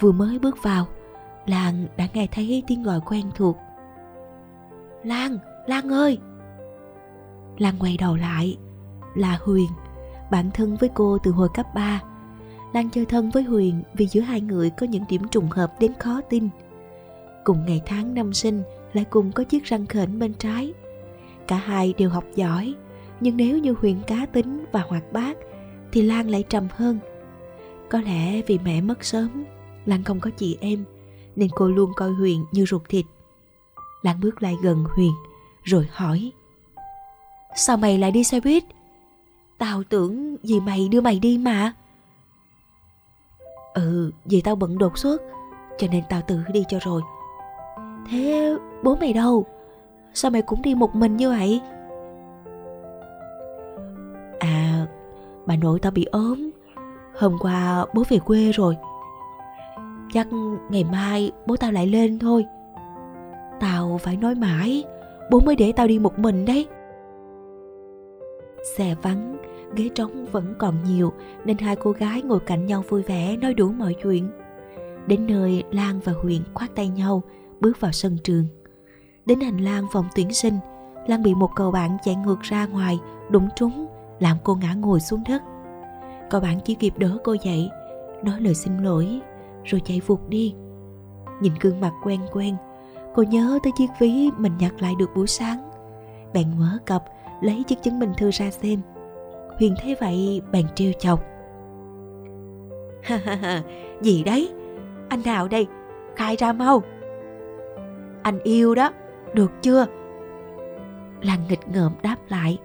Vừa 0.00 0.12
mới 0.12 0.38
bước 0.38 0.62
vào, 0.62 0.86
lan 1.46 1.86
đã 1.96 2.08
nghe 2.14 2.26
thấy 2.26 2.62
tiếng 2.66 2.82
gọi 2.82 3.00
quen 3.06 3.30
thuộc. 3.34 3.56
Lan 5.04 5.38
lan 5.66 5.88
ơi! 5.88 6.18
Lan 7.58 7.74
quay 7.78 7.96
đầu 7.96 8.16
lại. 8.16 8.58
Là 9.14 9.38
huyền, 9.44 9.68
bạn 10.30 10.50
thân 10.54 10.76
với 10.76 10.90
cô 10.94 11.18
từ 11.18 11.30
hồi 11.30 11.48
cấp 11.54 11.66
3 11.74 12.00
Lan 12.72 12.90
chơi 12.90 13.04
thân 13.06 13.30
với 13.30 13.42
Huyền 13.42 13.82
vì 13.94 14.06
giữa 14.06 14.20
hai 14.20 14.40
người 14.40 14.70
có 14.70 14.86
những 14.86 15.04
điểm 15.08 15.28
trùng 15.28 15.48
hợp 15.50 15.80
đến 15.80 15.92
khó 15.98 16.20
tin. 16.28 16.48
Cùng 17.44 17.64
ngày 17.66 17.82
tháng 17.86 18.14
năm 18.14 18.32
sinh 18.32 18.62
lại 18.92 19.04
cùng 19.10 19.32
có 19.32 19.44
chiếc 19.44 19.64
răng 19.64 19.86
khểnh 19.86 20.18
bên 20.18 20.34
trái. 20.34 20.72
Cả 21.46 21.56
hai 21.56 21.94
đều 21.98 22.10
học 22.10 22.24
giỏi, 22.34 22.74
nhưng 23.20 23.36
nếu 23.36 23.58
như 23.58 23.74
Huyền 23.80 24.00
cá 24.06 24.26
tính 24.26 24.64
và 24.72 24.82
hoạt 24.88 25.12
bát 25.12 25.36
thì 25.92 26.02
Lan 26.02 26.28
lại 26.28 26.44
trầm 26.48 26.68
hơn. 26.76 26.98
Có 27.88 28.00
lẽ 28.00 28.42
vì 28.46 28.58
mẹ 28.58 28.80
mất 28.80 29.04
sớm, 29.04 29.44
Lan 29.86 30.04
không 30.04 30.20
có 30.20 30.30
chị 30.30 30.58
em 30.60 30.84
nên 31.36 31.50
cô 31.54 31.68
luôn 31.68 31.92
coi 31.96 32.10
Huyền 32.10 32.44
như 32.52 32.64
ruột 32.64 32.82
thịt. 32.88 33.06
Lan 34.02 34.20
bước 34.20 34.42
lại 34.42 34.56
gần 34.62 34.84
Huyền 34.94 35.12
rồi 35.62 35.88
hỏi 35.92 36.32
Sao 37.56 37.76
mày 37.76 37.98
lại 37.98 38.10
đi 38.10 38.24
xe 38.24 38.40
buýt? 38.40 38.64
Tao 39.58 39.82
tưởng 39.82 40.36
vì 40.42 40.60
mày 40.60 40.88
đưa 40.88 41.00
mày 41.00 41.18
đi 41.18 41.38
mà 41.38 41.72
Ừ 43.74 44.12
vì 44.24 44.40
tao 44.40 44.56
bận 44.56 44.78
đột 44.78 44.98
xuất 44.98 45.22
Cho 45.78 45.86
nên 45.90 46.04
tao 46.08 46.22
tự 46.26 46.40
đi 46.52 46.64
cho 46.68 46.78
rồi 46.82 47.02
Thế 48.10 48.56
bố 48.82 48.96
mày 48.96 49.12
đâu? 49.12 49.46
Sao 50.14 50.30
mày 50.30 50.42
cũng 50.42 50.62
đi 50.62 50.74
một 50.74 50.94
mình 50.94 51.16
như 51.16 51.30
vậy? 51.30 51.60
À 54.38 54.86
Bà 55.46 55.56
nội 55.56 55.78
tao 55.78 55.92
bị 55.92 56.04
ốm. 56.04 56.50
Hôm 57.18 57.36
qua 57.40 57.86
bố 57.94 58.02
về 58.08 58.18
quê 58.18 58.52
rồi. 58.52 58.76
Chắc 60.12 60.28
ngày 60.70 60.84
mai 60.84 61.32
bố 61.46 61.56
tao 61.56 61.72
lại 61.72 61.86
lên 61.86 62.18
thôi. 62.18 62.44
Tao 63.60 63.98
phải 64.02 64.16
nói 64.16 64.34
mãi, 64.34 64.84
Bố 65.30 65.40
mới 65.40 65.56
để 65.56 65.72
tao 65.72 65.86
đi 65.86 65.98
một 65.98 66.18
mình 66.18 66.44
đấy. 66.44 66.66
Xe 68.76 68.94
vắng, 69.02 69.36
ghế 69.76 69.88
trống 69.94 70.26
vẫn 70.32 70.54
còn 70.58 70.74
nhiều, 70.84 71.12
nên 71.44 71.58
hai 71.58 71.76
cô 71.76 71.92
gái 71.92 72.22
ngồi 72.22 72.40
cạnh 72.40 72.66
nhau 72.66 72.84
vui 72.88 73.02
vẻ 73.02 73.36
nói 73.36 73.54
đủ 73.54 73.72
mọi 73.72 73.94
chuyện. 74.02 74.30
Đến 75.06 75.26
nơi, 75.26 75.64
Lan 75.70 76.00
và 76.04 76.12
Huyền 76.22 76.42
khoát 76.54 76.74
tay 76.74 76.88
nhau, 76.88 77.22
bước 77.60 77.80
vào 77.80 77.92
sân 77.92 78.16
trường. 78.24 78.44
Đến 79.26 79.40
hành 79.40 79.58
lang 79.58 79.86
phòng 79.92 80.08
tuyển 80.14 80.32
sinh, 80.32 80.58
Lan 81.06 81.22
bị 81.22 81.34
một 81.34 81.50
cậu 81.54 81.70
bạn 81.70 81.96
chạy 82.04 82.14
ngược 82.14 82.40
ra 82.40 82.66
ngoài, 82.66 82.98
đụng 83.30 83.48
trúng, 83.56 83.86
làm 84.18 84.36
cô 84.44 84.54
ngã 84.54 84.74
ngồi 84.74 85.00
xuống 85.00 85.22
đất. 85.28 85.42
Cậu 86.30 86.40
bạn 86.40 86.58
chỉ 86.64 86.74
kịp 86.74 86.94
đỡ 86.98 87.18
cô 87.24 87.36
dậy 87.42 87.70
nói 88.24 88.40
lời 88.40 88.54
xin 88.54 88.78
lỗi 88.78 89.20
rồi 89.64 89.80
chạy 89.84 90.00
vụt 90.06 90.20
đi. 90.28 90.54
Nhìn 91.40 91.52
gương 91.60 91.80
mặt 91.80 91.92
quen 92.04 92.20
quen 92.32 92.56
cô 93.14 93.22
nhớ 93.22 93.58
tới 93.62 93.72
chiếc 93.76 93.90
ví 93.98 94.30
mình 94.38 94.52
nhặt 94.58 94.72
lại 94.78 94.94
được 94.98 95.10
buổi 95.14 95.26
sáng. 95.26 95.70
Bạn 96.34 96.58
mở 96.58 96.78
cặp 96.86 97.04
lấy 97.40 97.62
chiếc 97.66 97.82
chứng 97.82 97.98
minh 97.98 98.12
thư 98.18 98.30
ra 98.30 98.50
xem. 98.50 98.80
Huyền 99.58 99.74
thấy 99.82 99.96
vậy 100.00 100.42
bạn 100.52 100.64
trêu 100.74 100.92
chọc. 100.98 101.20
Ha 103.02 103.16
ha 103.24 103.34
ha 103.34 103.62
gì 104.00 104.24
đấy? 104.24 104.52
Anh 105.08 105.22
nào 105.24 105.48
đây? 105.48 105.66
Khai 106.16 106.36
ra 106.36 106.52
mau. 106.52 106.82
Anh 108.22 108.38
yêu 108.42 108.74
đó 108.74 108.92
được 109.34 109.50
chưa? 109.62 109.86
Lan 111.20 111.48
nghịch 111.48 111.68
ngợm 111.68 111.92
đáp 112.02 112.16
lại 112.28 112.58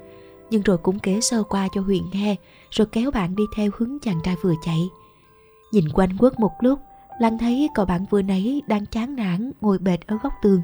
Nhưng 0.50 0.62
rồi 0.62 0.78
cũng 0.78 1.00
kể 1.00 1.22
sơ 1.22 1.44
qua 1.44 1.68
cho 1.74 1.82
Huyền 1.82 2.04
nghe 2.12 2.36
Rồi 2.72 2.88
kéo 2.92 3.12
bạn 3.12 3.36
đi 3.36 3.44
theo 3.56 3.72
hướng 3.78 3.98
chàng 4.02 4.20
trai 4.24 4.36
vừa 4.42 4.54
chạy. 4.64 4.90
Nhìn 5.72 5.86
quanh 5.94 6.18
quất 6.18 6.40
một 6.40 6.52
lúc 6.60 6.80
Lan 7.20 7.38
thấy 7.38 7.70
cậu 7.74 7.86
bạn 7.86 8.06
vừa 8.10 8.22
nãy 8.22 8.62
đang 8.68 8.86
chán 8.86 9.16
nản 9.16 9.52
ngồi 9.62 9.78
bệt 9.78 10.08
ở 10.08 10.18
góc 10.24 10.34
tường. 10.42 10.62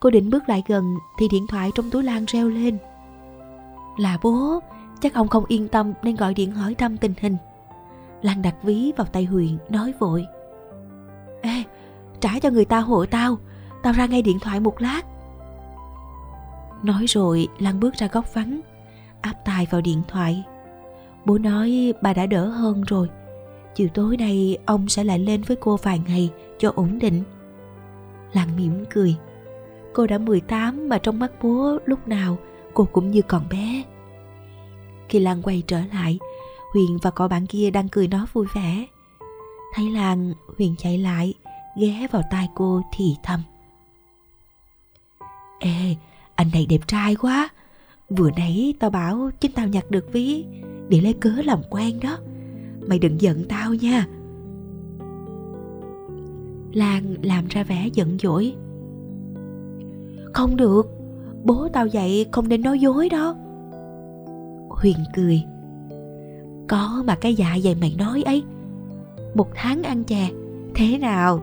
Cô 0.00 0.10
định 0.10 0.30
bước 0.30 0.48
lại 0.48 0.62
gần 0.66 0.94
thì 1.18 1.28
điện 1.28 1.46
thoại 1.46 1.70
trong 1.74 1.90
túi 1.90 2.02
Lan 2.02 2.24
reo 2.24 2.48
lên. 2.48 2.78
Là 3.96 4.18
bố, 4.22 4.60
chắc 5.00 5.14
ông 5.14 5.28
không 5.28 5.44
yên 5.48 5.68
tâm 5.68 5.92
nên 6.02 6.16
gọi 6.16 6.34
điện 6.34 6.52
hỏi 6.52 6.74
thăm 6.74 6.96
tình 6.96 7.14
hình. 7.20 7.36
Lan 8.22 8.42
đặt 8.42 8.54
ví 8.62 8.92
vào 8.96 9.06
tay 9.06 9.24
Huyền 9.24 9.58
nói 9.68 9.92
vội. 9.98 10.26
Ê, 11.42 11.62
trả 12.20 12.38
cho 12.38 12.50
người 12.50 12.64
ta 12.64 12.78
hộ 12.78 13.06
tao 13.06 13.38
Tao 13.84 13.92
ra 13.92 14.06
ngay 14.06 14.22
điện 14.22 14.38
thoại 14.38 14.60
một 14.60 14.80
lát. 14.80 15.02
Nói 16.84 17.04
rồi, 17.08 17.48
Lan 17.58 17.80
bước 17.80 17.94
ra 17.94 18.06
góc 18.06 18.34
vắng, 18.34 18.60
Áp 19.20 19.34
tai 19.44 19.66
vào 19.70 19.80
điện 19.80 20.02
thoại. 20.08 20.44
Bố 21.24 21.38
nói, 21.38 21.92
bà 22.02 22.12
đã 22.12 22.26
đỡ 22.26 22.48
hơn 22.48 22.82
rồi. 22.82 23.08
Chiều 23.74 23.88
tối 23.94 24.16
nay, 24.16 24.58
ông 24.66 24.88
sẽ 24.88 25.04
lại 25.04 25.18
lên 25.18 25.42
với 25.42 25.56
cô 25.60 25.76
vài 25.76 26.00
ngày 26.06 26.30
cho 26.58 26.72
ổn 26.74 26.98
định. 26.98 27.22
Lan 28.32 28.56
mỉm 28.56 28.84
cười. 28.90 29.16
Cô 29.92 30.06
đã 30.06 30.18
18 30.18 30.88
mà 30.88 30.98
trong 30.98 31.18
mắt 31.18 31.32
bố 31.42 31.78
lúc 31.86 32.08
nào 32.08 32.38
cô 32.74 32.88
cũng 32.92 33.10
như 33.10 33.22
còn 33.22 33.48
bé. 33.50 33.82
Khi 35.08 35.18
Lan 35.18 35.42
quay 35.42 35.62
trở 35.66 35.80
lại, 35.92 36.18
Huyền 36.72 36.98
và 37.02 37.10
cậu 37.10 37.28
bạn 37.28 37.46
kia 37.46 37.70
đang 37.70 37.88
cười 37.88 38.08
nói 38.08 38.26
vui 38.32 38.46
vẻ. 38.54 38.86
Thấy 39.74 39.90
Lan, 39.90 40.32
Huyền 40.58 40.74
chạy 40.78 40.98
lại, 40.98 41.34
Ghé 41.76 42.06
vào 42.12 42.22
tai 42.30 42.48
cô 42.54 42.82
thì 42.92 43.16
thầm. 43.22 43.40
Ê 45.58 45.96
anh 46.34 46.48
này 46.52 46.66
đẹp 46.68 46.80
trai 46.86 47.16
quá. 47.16 47.48
Vừa 48.08 48.30
nãy 48.30 48.74
tao 48.78 48.90
bảo 48.90 49.30
chính 49.40 49.52
tao 49.52 49.68
nhặt 49.68 49.90
được 49.90 50.12
ví, 50.12 50.44
Để 50.88 51.00
lấy 51.00 51.12
cớ 51.12 51.30
làm 51.44 51.58
quen 51.70 52.00
đó. 52.02 52.18
Mày 52.88 52.98
đừng 52.98 53.20
giận 53.20 53.44
tao 53.48 53.74
nha. 53.74 54.06
Lan 56.72 57.14
làm 57.22 57.46
ra 57.48 57.62
vẻ 57.62 57.88
giận 57.92 58.18
dỗi. 58.18 58.54
Không 60.32 60.56
được, 60.56 60.86
Bố 61.44 61.68
tao 61.72 61.86
dạy 61.86 62.26
không 62.32 62.48
nên 62.48 62.62
nói 62.62 62.80
dối 62.80 63.08
đó. 63.08 63.36
Huyền 64.70 64.96
cười. 65.14 65.42
Có 66.68 67.02
mà 67.06 67.14
cái 67.14 67.34
dạ 67.34 67.58
dày 67.64 67.74
mày 67.74 67.94
nói 67.98 68.22
ấy. 68.22 68.42
Một 69.34 69.48
tháng 69.54 69.82
ăn 69.82 70.04
chè, 70.04 70.30
Thế 70.74 70.98
nào? 70.98 71.42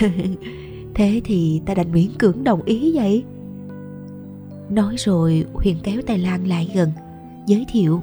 Thế 0.94 1.20
thì 1.24 1.62
ta 1.66 1.74
đành 1.74 1.92
miễn 1.92 2.08
cưỡng 2.18 2.44
đồng 2.44 2.62
ý 2.62 2.96
vậy? 2.96 3.24
Nói 4.70 4.94
rồi, 4.98 5.46
Huyền 5.52 5.76
kéo 5.82 6.00
tay 6.06 6.18
Lan 6.18 6.46
lại 6.46 6.70
gần, 6.74 6.92
Giới 7.46 7.66
thiệu. 7.68 8.02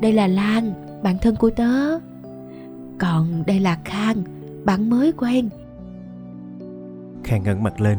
Đây 0.00 0.12
là 0.12 0.26
Lan, 0.26 0.72
Bạn 1.02 1.18
thân 1.22 1.36
của 1.36 1.50
tớ. 1.50 1.98
Còn 2.98 3.44
đây 3.46 3.60
là 3.60 3.78
Khang, 3.84 4.16
Bạn 4.64 4.90
mới 4.90 5.12
quen. 5.12 5.48
Khang 7.24 7.42
ngẩng 7.42 7.62
mặt 7.62 7.80
lên. 7.80 7.98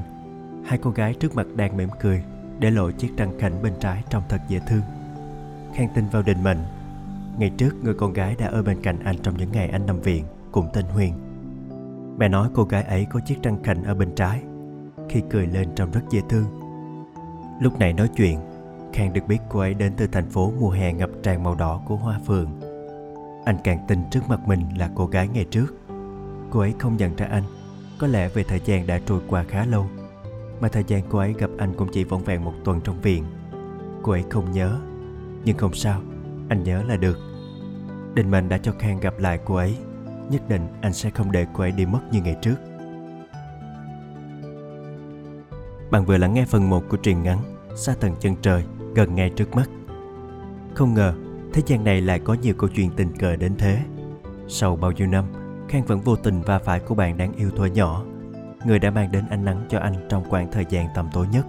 Hai 0.65 0.79
cô 0.81 0.91
gái 0.91 1.13
trước 1.13 1.35
mặt 1.35 1.47
đang 1.55 1.77
mỉm 1.77 1.89
cười, 2.01 2.23
Để 2.59 2.71
lộ 2.71 2.91
chiếc 2.91 3.17
răng 3.17 3.39
khảnh 3.39 3.63
bên 3.63 3.73
trái 3.79 4.03
trông 4.09 4.23
thật 4.29 4.41
dễ 4.49 4.59
thương. 4.67 4.81
Khang 5.73 5.88
tin 5.95 6.05
vào 6.11 6.21
định 6.21 6.43
mệnh. 6.43 6.59
Ngày 7.39 7.51
trước, 7.57 7.83
người 7.83 7.93
con 7.93 8.13
gái 8.13 8.35
đã 8.39 8.47
ở 8.47 8.63
bên 8.63 8.77
cạnh 8.81 8.99
anh 9.03 9.15
trong 9.23 9.38
những 9.38 9.51
ngày 9.51 9.69
anh 9.69 9.85
nằm 9.85 10.01
viện, 10.01 10.23
cùng 10.51 10.67
tên 10.73 10.85
Huyền. 10.85 11.13
Mẹ 12.17 12.30
nói 12.30 12.49
cô 12.54 12.63
gái 12.63 12.84
ấy 12.84 13.08
có 13.10 13.19
chiếc 13.19 13.43
răng 13.43 13.63
khảnh 13.63 13.84
ở 13.84 13.95
bên 13.95 14.15
trái, 14.15 14.43
Khi 15.10 15.21
cười 15.30 15.47
lên 15.47 15.69
trông 15.75 15.91
rất 15.91 16.01
dễ 16.10 16.21
thương. 16.30 16.45
Lúc 17.62 17.80
này 17.80 17.93
nói 17.93 18.10
chuyện, 18.15 18.39
Khang 18.93 19.13
được 19.13 19.21
biết 19.28 19.38
cô 19.49 19.60
ấy 19.60 19.73
đến 19.73 19.93
từ 19.97 20.08
thành 20.08 20.30
phố 20.30 20.51
mùa 20.60 20.69
hè 20.69 20.93
ngập 20.93 21.10
tràn 21.23 21.43
màu 21.43 21.56
đỏ 21.56 21.82
của 21.88 21.95
hoa 21.95 22.19
phường 22.25 22.49
Anh 23.45 23.58
càng 23.63 23.86
tin 23.88 23.99
trước 24.12 24.19
mặt 24.28 24.47
mình 24.47 24.60
là 24.78 24.89
cô 24.95 25.06
gái 25.06 25.28
ngày 25.28 25.45
trước. 25.51 25.75
Cô 26.51 26.60
ấy 26.60 26.73
không 26.80 26.97
nhận 26.97 27.15
ra 27.15 27.25
anh, 27.25 27.43
Có 27.99 28.08
lẽ 28.08 28.30
vì 28.34 28.43
thời 28.43 28.62
gian 28.65 28.88
đã 28.88 28.99
trôi 29.06 29.21
qua 29.28 29.43
khá 29.43 29.65
lâu, 29.65 29.86
Mà 30.62 30.67
thời 30.67 30.84
gian 30.88 31.01
cô 31.10 31.19
ấy 31.19 31.34
gặp 31.34 31.49
anh 31.58 31.73
cũng 31.78 31.88
chỉ 31.91 32.04
vỏn 32.04 32.23
vẹn 32.23 32.43
một 32.43 32.54
tuần 32.63 32.82
trong 32.84 33.01
viện. 33.01 33.23
Cô 34.04 34.12
ấy 34.12 34.23
không 34.30 34.51
nhớ, 34.51 34.80
Nhưng 35.45 35.58
không 35.58 35.73
sao, 35.73 36.01
Anh 36.49 36.63
nhớ 36.63 36.84
là 36.84 36.97
được. 36.97 37.17
Định 38.13 38.32
mệnh 38.32 38.49
đã 38.49 38.58
cho 38.58 38.71
Khang 38.80 38.99
gặp 38.99 39.13
lại 39.19 39.39
cô 39.45 39.56
ấy 39.56 39.78
nhất 40.29 40.49
định 40.49 40.67
anh 40.81 40.93
sẽ 40.93 41.09
không 41.09 41.31
để 41.31 41.45
cô 41.53 41.63
ấy 41.63 41.71
đi 41.71 41.85
mất 41.85 42.01
như 42.11 42.21
ngày 42.21 42.35
trước. 42.41 42.55
Bạn 45.91 46.05
vừa 46.05 46.17
lắng 46.17 46.33
nghe 46.33 46.45
phần 46.45 46.69
1 46.69 46.83
của 46.89 46.97
truyện 46.97 47.23
ngắn 47.23 47.39
xa 47.75 47.95
tầng 47.99 48.15
chân 48.19 48.35
trời 48.41 48.63
gần 48.95 49.15
ngay 49.15 49.29
trước 49.29 49.55
mắt. 49.55 49.69
Không 50.73 50.93
ngờ, 50.93 51.13
thế 51.53 51.61
gian 51.65 51.83
này 51.83 52.01
lại 52.01 52.19
có 52.19 52.33
nhiều 52.33 52.53
câu 52.57 52.69
chuyện 52.69 52.91
tình 52.95 53.17
cờ 53.17 53.35
đến 53.35 53.55
thế. 53.57 53.81
Sau 54.47 54.75
bao 54.75 54.91
nhiêu 54.91 55.07
năm, 55.07 55.25
Khang 55.69 55.83
vẫn 55.83 56.01
vô 56.01 56.15
tình 56.15 56.41
va 56.41 56.59
phải 56.59 56.81
cô 56.88 56.95
bạn 56.95 57.17
đáng 57.17 57.33
yêu 57.33 57.51
thuở 57.51 57.65
nhỏ, 57.65 58.05
người 58.65 58.79
đã 58.79 58.91
mang 58.91 59.11
đến 59.11 59.23
ánh 59.29 59.45
nắng 59.45 59.65
cho 59.69 59.79
anh 59.79 60.07
trong 60.09 60.29
khoảng 60.29 60.51
thời 60.51 60.65
gian 60.69 60.88
tầm 60.95 61.09
tối 61.13 61.27
nhất. 61.31 61.45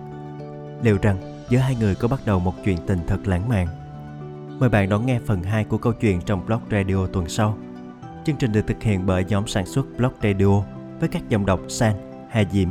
Liệu 0.83 0.99
rằng 1.03 1.45
giữa 1.49 1.59
hai 1.59 1.77
người 1.81 1.95
có 1.95 2.09
bắt 2.09 2.21
đầu 2.27 2.39
một 2.39 2.55
chuyện 2.65 2.79
tình 2.87 2.99
thật 3.07 3.19
lãng 3.25 3.49
mạn? 3.49 3.67
Mời 4.59 4.69
bạn 4.69 4.89
đón 4.89 5.07
nghe 5.07 5.21
phần 5.27 5.43
2 5.43 5.65
của 5.65 5.79
câu 5.79 5.93
chuyện 5.93 6.21
trong 6.21 6.47
blog 6.47 6.61
radio 6.71 7.07
tuần 7.07 7.29
sau. 7.29 7.59
Chương 8.27 8.37
trình 8.37 8.53
được 8.53 8.67
thực 8.67 8.83
hiện 8.83 9.07
bởi 9.07 9.25
nhóm 9.25 9.47
sản 9.47 9.67
xuất 9.67 9.87
Blog 9.97 10.13
Radio 10.23 10.63
với 11.01 11.09
các 11.09 11.29
dòng 11.29 11.47
đọc 11.47 11.61
San, 11.69 11.93
Hà 12.31 12.45
Diễm, 12.53 12.69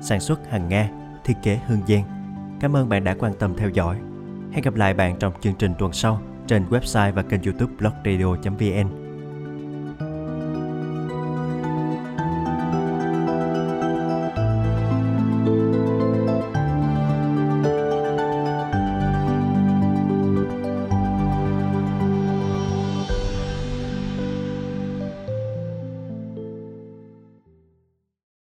sản 0.00 0.20
xuất 0.20 0.50
Hằng 0.50 0.68
Nga, 0.68 0.90
thiết 1.24 1.34
kế 1.42 1.58
Hương 1.66 1.80
Giang. 1.88 2.04
Cảm 2.60 2.76
ơn 2.76 2.88
bạn 2.88 3.04
đã 3.04 3.14
quan 3.18 3.32
tâm 3.38 3.54
theo 3.56 3.70
dõi. 3.70 3.98
Hẹn 4.52 4.62
gặp 4.62 4.74
lại 4.74 4.94
bạn 4.94 5.16
trong 5.18 5.32
chương 5.40 5.54
trình 5.54 5.72
tuần 5.78 5.92
sau 5.92 6.22
trên 6.46 6.64
website 6.70 7.12
và 7.12 7.22
kênh 7.22 7.42
youtube 7.42 7.72
blogradio.vn 7.78 9.05